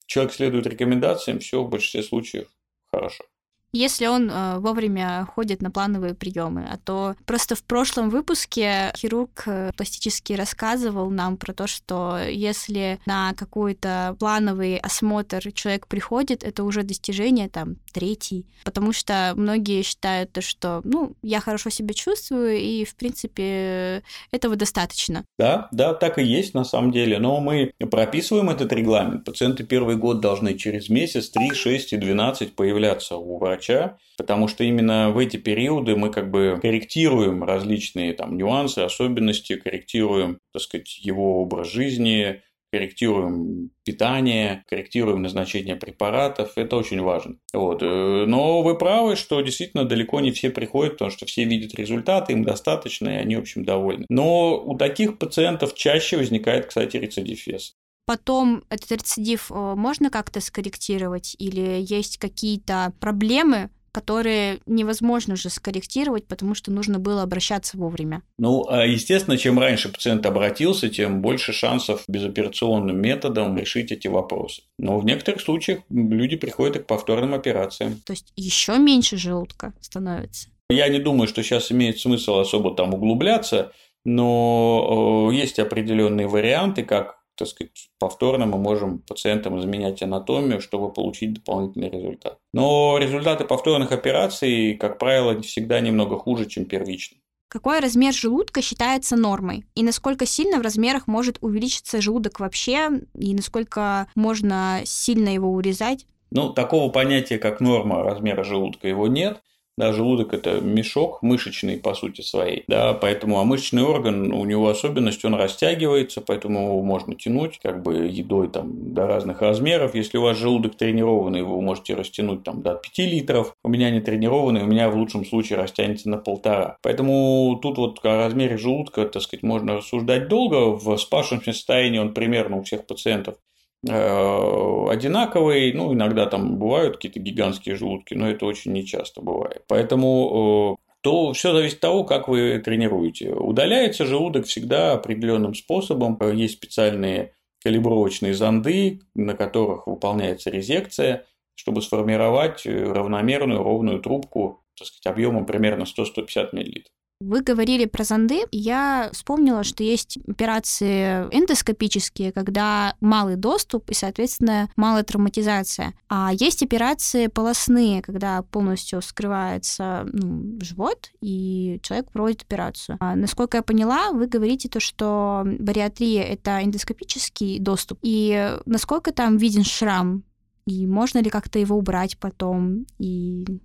человек 0.07 0.33
следует 0.33 0.67
рекомендациям, 0.67 1.39
все 1.39 1.63
в 1.63 1.69
большинстве 1.69 2.03
случаев 2.03 2.49
хорошо 2.91 3.25
если 3.73 4.07
он 4.07 4.31
э, 4.31 4.59
вовремя 4.59 5.27
ходит 5.35 5.63
на 5.63 5.71
плановые 5.71 6.15
приемы. 6.15 6.67
А 6.71 6.79
то 6.79 7.15
просто 7.27 7.55
в 7.55 7.63
прошлом 7.63 8.11
выпуске 8.11 8.93
хирург 8.97 9.43
э, 9.47 9.73
пластически 9.77 10.33
рассказывал 10.33 11.11
нам 11.11 11.37
про 11.37 11.53
то, 11.53 11.67
что 11.67 12.19
если 12.19 12.99
на 13.07 13.35
какой-то 13.35 14.17
плановый 14.19 14.79
осмотр 14.79 15.53
человек 15.53 15.87
приходит, 15.87 16.45
это 16.45 16.65
уже 16.65 16.83
достижение 16.83 17.49
там 17.49 17.77
третий, 17.93 18.47
потому 18.65 18.93
что 18.93 19.33
многие 19.37 19.83
считают 19.83 20.33
то, 20.33 20.41
что 20.43 20.81
ну 20.85 21.15
я 21.23 21.41
хорошо 21.41 21.71
себя 21.71 21.95
чувствую 21.95 22.59
и 22.59 22.85
в 22.85 22.95
принципе 22.97 24.03
этого 24.31 24.57
достаточно. 24.57 25.25
Да, 25.39 25.69
да, 25.73 25.95
так 25.95 26.19
и 26.19 26.25
есть 26.25 26.55
на 26.55 26.65
самом 26.65 26.93
деле, 26.93 27.19
но 27.19 27.41
мы 27.41 27.73
прописываем 27.91 28.51
этот 28.51 28.73
регламент. 28.73 29.25
Пациенты 29.25 29.65
первый 29.65 29.97
год 29.97 30.21
должны 30.21 30.55
через 30.55 30.89
месяц 30.89 31.31
3, 31.31 31.51
6 31.55 31.93
и 31.93 31.97
12 31.97 32.55
появляться 32.55 33.17
у 33.17 33.39
врача, 33.39 33.99
потому 34.17 34.49
что 34.49 34.65
именно 34.65 35.11
в 35.11 35.19
эти 35.19 35.37
периоды 35.37 35.97
мы 35.97 36.11
как 36.11 36.31
бы 36.31 36.59
корректируем 36.61 37.45
различные 37.45 38.13
там 38.13 38.37
нюансы, 38.37 38.81
особенности, 38.81 39.57
корректируем, 39.57 40.39
так 40.53 40.63
сказать, 40.63 40.99
его 40.99 41.43
образ 41.43 41.69
жизни, 41.69 42.43
корректируем 42.73 43.71
питание, 43.85 44.65
корректируем 44.69 45.23
назначение 45.23 45.77
препаратов, 45.77 46.53
это 46.57 46.77
очень 46.77 47.01
важно. 47.01 47.37
Вот. 47.53 47.83
Э, 47.83 48.25
но 48.27 48.63
вы 48.63 48.77
правы, 48.77 49.17
что 49.17 49.41
действительно 49.41 49.85
далеко 49.85 50.21
не 50.21 50.33
все 50.33 50.51
приходят, 50.51 50.95
потому 50.95 51.11
что 51.11 51.27
все 51.27 51.45
видят 51.45 51.75
результаты, 51.75 52.33
им 52.33 52.45
достаточно, 52.45 53.09
и 53.09 53.17
они, 53.17 53.37
в 53.37 53.41
общем, 53.41 53.65
довольны. 53.65 54.07
Но 54.09 54.61
у 54.63 54.77
таких 54.77 55.19
пациентов 55.19 55.75
чаще 55.75 56.17
возникает, 56.17 56.67
кстати, 56.67 56.97
рецидив 56.97 57.47
веса 57.47 57.73
потом 58.09 58.65
этот 58.71 58.91
рецидив 58.91 59.53
э, 59.53 59.75
можно 59.77 60.09
как-то 60.09 60.41
скорректировать 60.41 61.37
или 61.39 61.79
есть 61.79 62.17
какие-то 62.17 62.95
проблемы, 63.01 63.69
которые 63.93 64.61
невозможно 64.67 65.35
уже 65.35 65.51
скорректировать, 65.51 66.27
потому 66.27 66.55
что 66.55 66.71
нужно 66.71 66.99
было 66.99 67.23
обращаться 67.23 67.77
вовремя. 67.77 68.23
Ну, 68.39 68.67
а, 68.69 68.87
естественно, 68.87 69.37
чем 69.37 69.59
раньше 69.59 69.89
пациент 69.89 70.25
обратился, 70.27 70.89
тем 70.89 71.23
больше 71.23 71.53
шансов 71.53 72.05
безоперационным 72.09 73.01
методом 73.01 73.57
решить 73.57 73.93
эти 73.93 74.09
вопросы. 74.09 74.63
Но 74.79 74.99
в 74.99 75.05
некоторых 75.05 75.41
случаях 75.41 75.81
люди 75.91 76.37
приходят 76.37 76.85
к 76.85 76.87
повторным 76.87 77.35
операциям. 77.35 78.01
То 78.05 78.13
есть 78.13 78.33
еще 78.37 78.79
меньше 78.79 79.17
желудка 79.17 79.73
становится. 79.81 80.49
Я 80.71 80.89
не 80.89 80.99
думаю, 80.99 81.29
что 81.29 81.43
сейчас 81.43 81.73
имеет 81.73 81.99
смысл 81.99 82.39
особо 82.39 82.75
там 82.75 82.93
углубляться, 82.93 83.73
но 84.05 85.31
э, 85.31 85.35
есть 85.35 85.59
определенные 85.59 86.27
варианты, 86.27 86.83
как 86.83 87.18
так 87.39 87.49
сказать, 87.49 87.91
повторно 87.99 88.47
мы 88.47 88.59
можем 88.59 88.99
пациентам 88.99 89.59
изменять 89.61 90.03
анатомию, 90.03 90.61
чтобы 90.61 90.93
получить 90.93 91.35
дополнительный 91.35 91.89
результат. 91.89 92.39
Но 92.53 92.99
результаты 92.99 93.45
повторных 93.45 93.93
операций, 93.93 94.75
как 94.75 94.99
правило, 94.99 95.41
всегда 95.41 95.81
немного 95.81 96.19
хуже, 96.19 96.47
чем 96.47 96.65
первичные. 96.65 97.21
Какой 97.49 97.81
размер 97.81 98.13
желудка 98.13 98.61
считается 98.61 99.17
нормой? 99.17 99.65
И 99.75 99.83
насколько 99.83 100.27
сильно 100.27 100.59
в 100.59 100.63
размерах 100.63 101.07
может 101.07 101.39
увеличиться 101.41 102.03
желудок 102.03 102.41
вообще? 102.41 102.91
И 103.15 103.35
насколько 103.35 104.09
можно 104.15 104.83
сильно 104.85 105.31
его 105.31 105.51
урезать? 105.53 106.07
Ну, 106.31 106.53
такого 106.53 106.91
понятия, 106.91 107.39
как 107.39 107.61
норма 107.61 108.03
размера 108.03 108.45
желудка, 108.45 108.87
его 108.87 109.07
нет. 109.07 109.41
Да, 109.79 109.93
желудок– 109.93 110.33
это 110.35 110.61
мешок 110.61 111.23
мышечный 111.23 111.77
по 111.77 111.95
сути 111.95 112.21
своей, 112.21 112.65
да, 112.67 112.95
поэтому, 112.95 113.39
а 113.39 113.45
мышечный 113.45 113.85
орган, 113.85 114.33
у 114.33 114.45
него 114.45 114.69
особенность, 114.69 115.25
он 115.25 115.37
растягивается, 115.37 116.21
поэтому 116.21 116.65
его 116.65 116.83
можно 116.83 117.15
тянуть 117.15 117.61
как 117.63 117.85
бы 117.85 118.09
едой 118.09 118.49
там 118.49 118.93
до 118.93 119.07
разных 119.07 119.41
размеров. 119.41 119.95
Если 119.95 120.19
у 120.19 120.23
вас 120.23 120.37
желудок 120.37 120.75
тренированный, 120.75 121.43
вы 121.43 121.61
можете 121.63 121.95
растянуть 121.95 122.43
там 122.43 122.61
до 122.61 122.75
5 122.75 122.99
литров. 122.99 123.55
У 123.63 123.69
меня 123.69 123.91
не 123.91 124.01
тренированный, 124.01 124.63
у 124.63 124.67
меня 124.67 124.91
в 124.91 124.97
лучшем 124.97 125.25
случае 125.25 125.61
растянется 125.61 126.09
на 126.09 126.17
полтора. 126.19 126.77
Поэтому 126.83 127.57
тут 127.63 127.79
вот 127.79 128.01
о 128.03 128.17
размере 128.17 128.59
желудка, 128.59 129.05
так 129.05 129.23
сказать, 129.23 129.45
можно 129.45 129.77
рассуждать 129.77 130.27
долго. 130.27 130.77
В 130.77 130.97
спавшемся 130.97 131.53
состоянии 131.53 132.01
он 132.01 132.15
примерно 132.15 132.57
у 132.57 132.65
всех 132.65 132.85
пациентов 132.85 133.37
одинаковый, 133.85 135.73
ну, 135.73 135.93
иногда 135.95 136.27
там 136.27 136.59
бывают 136.59 136.97
какие-то 136.97 137.21
гигантские 137.21 137.77
желудки, 137.77 138.15
но 138.15 138.29
это 138.29 138.45
очень 138.47 138.73
нечасто 138.73 139.21
бывает. 139.21 139.63
Поэтому 139.69 140.77
э, 140.79 140.89
то 141.01 141.33
все 141.33 141.53
зависит 141.53 141.77
от 141.77 141.81
того, 141.83 142.05
как 142.05 142.29
вы 142.29 142.59
тренируете. 142.59 143.33
Удаляется 143.33 144.05
желудок 144.05 144.47
всегда 144.47 144.93
определенным 144.93 145.55
способом. 145.55 146.19
Есть 146.35 146.55
специальные 146.55 147.35
калибровочные 147.63 148.35
зонды, 148.35 149.01
на 149.15 149.35
которых 149.35 149.87
выполняется 149.87 150.51
резекция, 150.51 151.25
чтобы 151.55 151.83
сформировать 151.83 152.67
равномерную 152.67 153.63
ровную 153.63 154.01
трубку, 154.01 154.65
так 154.77 154.87
сказать, 154.87 155.07
объемом 155.07 155.47
примерно 155.47 155.85
100-150 155.85 156.49
мл. 156.53 156.83
Вы 157.21 157.43
говорили 157.43 157.85
про 157.85 158.05
зонды, 158.05 158.43
я 158.53 159.11
вспомнила, 159.13 159.65
что 159.65 159.83
есть 159.83 160.19
операции 160.29 161.27
эндоскопические, 161.37 162.31
когда 162.31 162.95
малый 163.01 163.35
доступ 163.35 163.91
и, 163.91 163.95
соответственно, 163.95 164.71
малая 164.77 165.03
травматизация. 165.03 165.95
А 166.09 166.31
есть 166.33 166.63
операции 166.63 167.27
полостные, 167.27 168.03
когда 168.03 168.43
полностью 168.43 169.03
скрывается 169.03 170.07
ну, 170.13 170.61
живот, 170.61 171.11
и 171.21 171.81
человек 171.83 172.13
проводит 172.13 172.43
операцию. 172.43 172.99
А, 173.01 173.17
насколько 173.17 173.57
я 173.57 173.63
поняла, 173.65 174.13
вы 174.13 174.29
говорите 174.29 174.69
то, 174.69 174.79
что 174.79 175.43
бариатрия— 175.45 176.23
это 176.25 176.63
эндоскопический 176.63 177.59
доступ, 177.59 177.99
и 178.03 178.57
насколько 178.65 179.13
там 179.13 179.39
виден 179.39 179.65
шрам, 179.65 180.23
и 180.67 180.87
можно 180.87 181.19
ли 181.19 181.31
как-то 181.31 181.59
его 181.59 181.77
убрать 181.77 182.17
потом, 182.19 182.87
и 182.99 183.59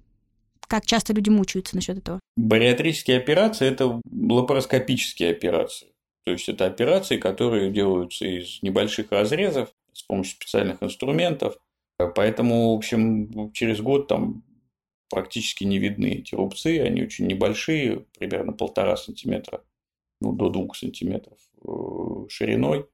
как 0.74 0.88
часто 0.88 1.14
люди 1.14 1.30
мучаются 1.30 1.76
насчет 1.76 2.00
этого? 2.00 2.20
Бариатрические 2.36 3.18
операции– 3.18 3.68
это 3.70 4.02
лапароскопические 4.12 5.30
операции. 5.30 5.90
То 6.26 6.32
есть 6.32 6.50
это 6.50 6.66
операции, 6.66 7.18
которые 7.18 7.70
делаются 7.70 8.26
из 8.26 8.58
небольших 8.64 9.12
разрезов 9.12 9.70
с 9.94 10.02
помощью 10.02 10.34
специальных 10.34 10.82
инструментов. 10.82 11.58
Поэтому, 12.16 12.74
в 12.74 12.78
общем, 12.78 13.52
через 13.52 13.82
год 13.82 14.08
там 14.08 14.44
практически 15.12 15.64
не 15.64 15.78
видны 15.78 16.08
эти 16.08 16.34
рубцы, 16.34 16.80
они 16.80 17.04
очень 17.04 17.28
небольшие, 17.28 18.08
примерно 18.18 18.52
полтора 18.52 18.98
сантиметра, 18.98 19.64
ну, 20.22 20.34
до 20.34 20.50
двух 20.50 20.76
сантиметров 20.76 21.38
э, 21.68 22.30
шириной, 22.30 22.88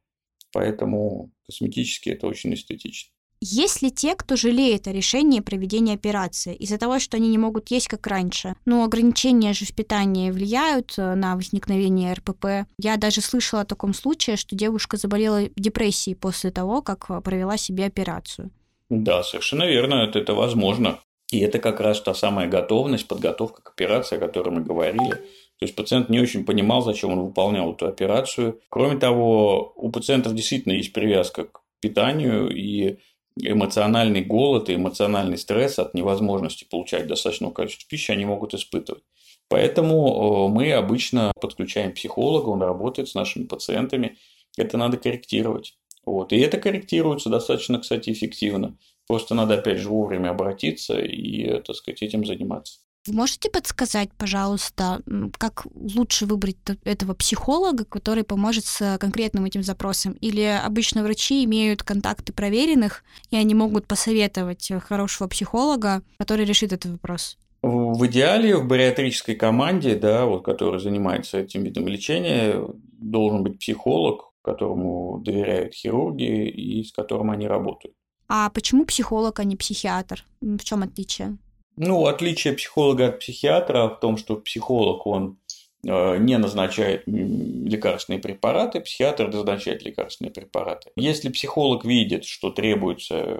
поэтому 0.52 1.32
косметически 1.46 2.10
это 2.10 2.28
очень 2.28 2.54
эстетично. 2.54 3.13
Есть 3.41 3.82
ли 3.82 3.89
те, 3.89 4.15
кто 4.15 4.36
жалеет 4.36 4.88
о 4.88 4.91
решении 4.91 5.39
проведения 5.39 5.93
операции 5.93 6.54
из-за 6.56 6.78
того, 6.78 6.99
что 6.99 7.15
они 7.15 7.30
не 7.30 7.38
могут 7.38 7.71
есть 7.71 7.88
как 7.88 8.06
раньше? 8.08 8.56
Ну, 8.65 8.84
ограничения 8.84 9.54
же 9.54 9.65
в 9.65 9.73
питании 9.73 10.30
влияют 10.30 10.95
э, 10.97 11.15
на 11.15 11.38
возникновение 11.38 12.13
РПП. 12.13 12.67
Я 12.78 12.97
даже 12.97 13.21
слышала 13.21 13.62
о 13.62 13.65
таком 13.65 13.93
случае, 13.93 14.36
что 14.36 14.58
девушка 14.58 14.97
заболела 14.97 15.43
депрессией 15.56 16.17
после 16.17 16.52
того, 16.52 16.82
как 16.82 17.06
э, 17.10 17.21
провела 17.21 17.56
себе 17.56 17.86
операцию. 17.86 18.52
Да, 18.89 19.23
совершенно 19.23 19.63
верно, 19.63 20.04
это, 20.04 20.19
это 20.19 20.34
возможно. 20.34 20.99
И 21.32 21.39
это 21.39 21.60
как 21.60 21.80
раз 21.80 22.02
та 22.02 22.13
самая 22.13 22.49
готовность, 22.49 23.08
подготовка 23.08 23.62
к 23.62 23.69
операции, 23.69 24.17
о 24.17 24.19
которой 24.19 24.49
мы 24.49 24.62
говорили. 24.62 25.12
То 25.12 25.65
есть 25.65 25.75
пациент 25.75 26.10
не 26.10 26.19
очень 26.19 26.43
понимал, 26.43 26.82
зачем 26.82 27.12
он 27.12 27.19
выполнял 27.21 27.71
эту 27.71 27.88
операцию. 27.88 28.60
Кроме 28.69 28.97
того, 28.97 29.73
у 29.78 29.89
пациентов 29.91 30.34
действительно 30.34 30.73
есть 30.73 30.91
привязка 30.91 31.45
к 31.45 31.62
питанию, 31.82 32.49
и 32.49 32.97
эмоциональный 33.41 34.23
голод 34.23 34.69
и 34.69 34.75
эмоциональный 34.75 35.38
стресс 35.38 35.80
от 35.80 35.93
невозможности 35.93 36.65
получать 36.69 37.08
достаточное 37.08 37.52
количество 37.52 37.88
пищи 37.89 38.12
они 38.12 38.25
могут 38.25 38.54
испытывать. 38.54 39.04
Поэтому 39.49 40.47
э, 40.47 40.54
мы 40.54 40.71
обычно 40.73 41.32
подключаем 41.41 41.93
психолога, 41.93 42.49
он 42.49 42.62
работает 42.62 43.10
с 43.10 43.15
нашими 43.15 43.45
пациентами. 43.45 44.17
Это 44.58 44.78
надо 44.78 44.97
корректировать. 44.97 45.78
Вот. 46.06 46.32
И 46.34 46.39
это 46.39 46.60
корректируется 46.60 47.30
достаточно, 47.30 47.80
кстати, 47.80 48.12
эффективно. 48.12 48.78
Просто 49.08 49.34
надо, 49.34 49.56
опять 49.56 49.80
же, 49.80 49.89
вовремя 49.89 50.30
обратиться 50.30 50.99
и, 50.99 51.62
так 51.62 51.75
сказать, 51.75 52.04
этим 52.04 52.25
заниматься. 52.25 52.79
Вы 53.08 53.14
можете 53.14 53.50
подсказать, 53.50 54.10
пожалуйста, 54.18 55.02
как 55.38 55.66
лучше 55.74 56.26
выбрать 56.26 56.58
этого 56.84 57.14
психолога, 57.14 57.86
который 57.86 58.24
поможет 58.24 58.66
с 58.66 58.98
конкретным 58.98 59.46
этим 59.46 59.64
запросом? 59.64 60.14
Или 60.20 60.42
обычно 60.42 61.04
врачи 61.04 61.44
имеют 61.46 61.82
контакты 61.82 62.34
проверенных, 62.34 63.04
и 63.32 63.38
они 63.38 63.56
могут 63.56 63.88
посоветовать 63.88 64.70
хорошего 64.88 65.28
психолога, 65.28 66.04
который 66.18 66.46
решит 66.46 66.74
этот 66.74 66.92
вопрос? 66.92 67.38
В 67.62 68.06
идеале 68.08 68.58
в 68.58 68.68
бариатрической 68.68 69.36
команде, 69.36 69.96
да, 69.96 70.26
вот, 70.26 70.44
который 70.44 70.80
занимается 70.80 71.40
этим 71.40 71.64
видом 71.64 71.88
лечения, 71.88 72.62
должен 72.94 73.44
быть 73.44 73.60
психолог, 73.60 74.32
которому 74.42 75.22
доверяют 75.26 75.74
хирурги 75.74 76.50
и 76.50 76.84
с 76.84 76.92
которым 76.92 77.32
они 77.32 77.48
работают. 77.48 77.96
А 78.28 78.50
почему 78.50 78.86
психолог, 78.86 79.40
а 79.40 79.44
не 79.44 79.56
психиатр? 79.56 80.24
В 80.42 80.64
чем 80.64 80.84
отличие? 80.84 81.38
Ну, 81.82 82.08
отличие 82.08 82.56
психолога 82.56 83.08
от 83.08 83.20
психиатра 83.20 83.88
в 83.88 84.02
том, 84.02 84.18
что 84.18 84.36
психолог, 84.36 85.08
он 85.08 85.39
э, 85.88 86.18
не 86.18 86.38
назначает 86.38 87.04
лекарственные 87.08 88.20
препараты, 88.20 88.82
психиатр 88.82 89.30
назначает 89.30 89.82
лекарственные 89.82 90.34
препараты. 90.34 90.92
Если 90.98 91.30
психолог 91.30 91.86
видит, 91.86 92.26
что 92.26 92.52
требуется 92.52 93.15
э, 93.15 93.39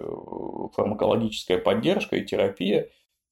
фармакологическая 0.74 1.58
поддержка 1.58 2.16
и 2.16 2.26
терапия, 2.26 2.88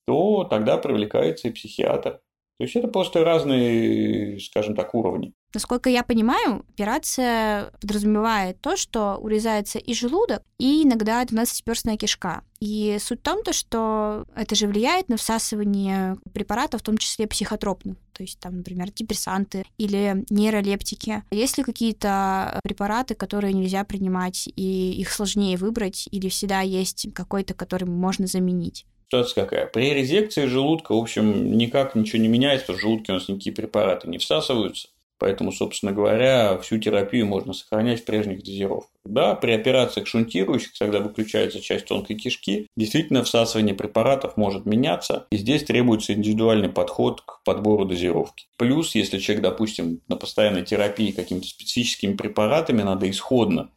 то 0.05 0.43
тогда 0.43 0.77
привлекается 0.77 1.47
и 1.47 1.51
психиатр. 1.51 2.19
То 2.57 2.63
есть 2.63 2.75
это 2.75 2.87
просто 2.87 3.23
разные, 3.23 4.39
скажем 4.39 4.75
так, 4.75 4.95
уровни. 4.95 5.33
Насколько 5.53 5.91
я 5.91 6.03
понимаю, 6.03 6.65
операция 6.69 7.71
подразумевает 7.79 8.59
то, 8.61 8.75
что 8.75 9.17
урезается 9.17 9.77
и 9.77 9.93
желудок, 9.93 10.41
и 10.57 10.83
иногда 10.83 11.23
12-перстная 11.23 11.97
кишка. 11.97 12.41
И 12.59 12.97
суть 12.99 13.19
в 13.19 13.23
том, 13.23 13.43
то, 13.43 13.53
что 13.53 14.25
это 14.35 14.55
же 14.55 14.67
влияет 14.67 15.07
на 15.07 15.17
всасывание 15.17 16.17
препаратов, 16.33 16.81
в 16.81 16.83
том 16.83 16.97
числе 16.97 17.27
психотропных, 17.27 17.97
то 18.13 18.23
есть 18.23 18.39
там, 18.39 18.57
например, 18.57 18.91
депрессанты 18.91 19.63
или 19.77 20.25
нейролептики. 20.31 21.23
Есть 21.29 21.59
ли 21.59 21.63
какие-то 21.63 22.59
препараты, 22.63 23.13
которые 23.13 23.53
нельзя 23.53 23.83
принимать, 23.83 24.49
и 24.55 24.93
их 24.99 25.11
сложнее 25.11 25.57
выбрать, 25.57 26.07
или 26.09 26.27
всегда 26.29 26.61
есть 26.61 27.07
какой-то, 27.13 27.53
который 27.53 27.87
можно 27.87 28.25
заменить? 28.25 28.87
Ситуация 29.09 29.45
какая? 29.45 29.67
При 29.67 29.93
резекции 29.93 30.47
желудка, 30.47 30.93
в 30.93 30.97
общем, 30.97 31.57
никак 31.57 31.95
ничего 31.95 32.21
не 32.21 32.27
меняется, 32.27 32.73
в 32.73 32.79
желудке 32.79 33.13
у 33.13 33.15
нас 33.15 33.29
никакие 33.29 33.55
препараты 33.55 34.09
не 34.09 34.17
всасываются. 34.17 34.89
Поэтому, 35.17 35.51
собственно 35.51 35.93
говоря, 35.93 36.57
всю 36.59 36.77
терапию 36.77 37.25
можно 37.25 37.53
сохранять 37.53 38.01
в 38.01 38.05
прежних 38.05 38.43
дозировках. 38.43 38.91
Да, 39.05 39.33
при 39.33 39.51
операциях 39.51 40.07
шунтирующих, 40.07 40.73
когда 40.77 40.99
выключается 40.99 41.61
часть 41.61 41.85
тонкой 41.85 42.17
кишки, 42.17 42.67
действительно 42.75 43.23
всасывание 43.23 43.73
препаратов 43.73 44.35
может 44.37 44.65
меняться, 44.65 45.25
и 45.31 45.37
здесь 45.37 45.63
требуется 45.63 46.13
индивидуальный 46.13 46.69
подход 46.69 47.21
к 47.21 47.41
подбору 47.45 47.85
дозировки. 47.85 48.47
Плюс, 48.57 48.93
если 48.93 49.17
человек, 49.17 49.43
допустим, 49.43 50.01
на 50.09 50.17
постоянной 50.17 50.65
терапии 50.65 51.11
какими-то 51.11 51.47
специфическими 51.47 52.15
препаратами, 52.15 52.83
надо 52.83 53.09
исходно 53.09 53.71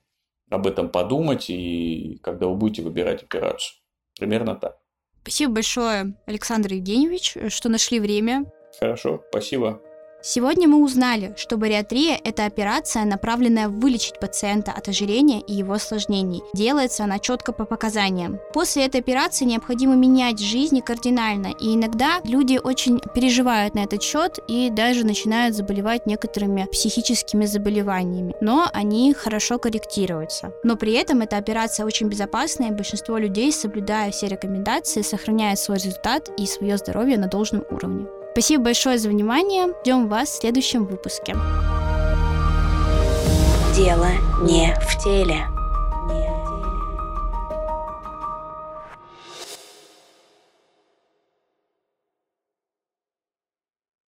об 0.51 0.67
этом 0.67 0.91
подумать, 0.91 1.49
и 1.49 2.19
когда 2.23 2.49
вы 2.49 2.57
будете 2.57 2.83
выбирать 2.83 3.23
операцию. 3.23 3.77
Примерно 4.19 4.57
так. 4.57 4.80
Спасибо 5.23 5.53
большое, 5.55 6.15
Александр 6.27 6.73
Евгеньевич, 6.73 7.37
что 7.49 7.69
нашли 7.69 8.01
время. 8.01 8.47
Хорошо, 8.79 9.23
спасибо. 9.31 9.81
Сегодня 10.23 10.69
мы 10.69 10.83
узнали, 10.83 11.33
что 11.37 11.57
бариатрия– 11.57 12.21
это 12.25 12.45
операция, 12.45 13.05
направленная 13.05 13.69
вылечить 13.69 14.21
пациента 14.21 14.71
от 14.71 14.87
ожирения 14.89 15.41
и 15.41 15.55
его 15.55 15.73
осложнений. 15.73 16.43
Делается 16.53 17.05
она 17.05 17.19
четко 17.19 17.53
по 17.53 17.65
показаниям. 17.65 18.39
После 18.53 18.85
этой 18.85 19.01
операции 19.01 19.47
необходимо 19.47 19.95
менять 19.97 20.39
жизнь 20.39 20.81
кардинально, 20.83 21.55
и 21.59 21.75
иногда 21.75 22.21
люди 22.25 22.61
очень 22.63 23.01
переживают 23.15 23.75
на 23.75 23.85
этот 23.85 24.03
счет 24.03 24.39
и 24.47 24.69
даже 24.69 25.07
начинают 25.07 25.57
заболевать 25.57 26.05
некоторыми 26.05 26.69
психическими 26.71 27.47
заболеваниями, 27.47 28.35
но 28.43 28.69
они 28.75 29.15
хорошо 29.15 29.59
корректируются. 29.59 30.53
Но 30.65 30.77
при 30.77 30.93
этом 30.93 31.23
эта 31.23 31.39
операция 31.39 31.87
очень 31.87 32.09
безопасная, 32.09 32.69
и 32.69 32.75
большинство 32.75 33.17
людей, 33.17 33.53
соблюдая 33.53 34.11
все 34.11 34.29
рекомендации, 34.29 35.01
сохраняет 35.01 35.59
свой 35.59 35.79
результат 35.79 36.29
и 36.37 36.45
свое 36.45 36.77
здоровье 36.77 37.17
на 37.17 37.27
должном 37.27 37.65
уровне. 37.71 38.07
Спасибо 38.41 38.65
большое 38.65 38.97
за 38.97 39.11
внимание. 39.11 39.75
Ждем 39.83 40.09
вас 40.09 40.31
в 40.31 40.41
следующем 40.41 40.87
выпуске. 40.87 41.37
Дело 43.77 44.09
не 44.41 44.75
в 44.81 45.05
теле. 45.05 45.47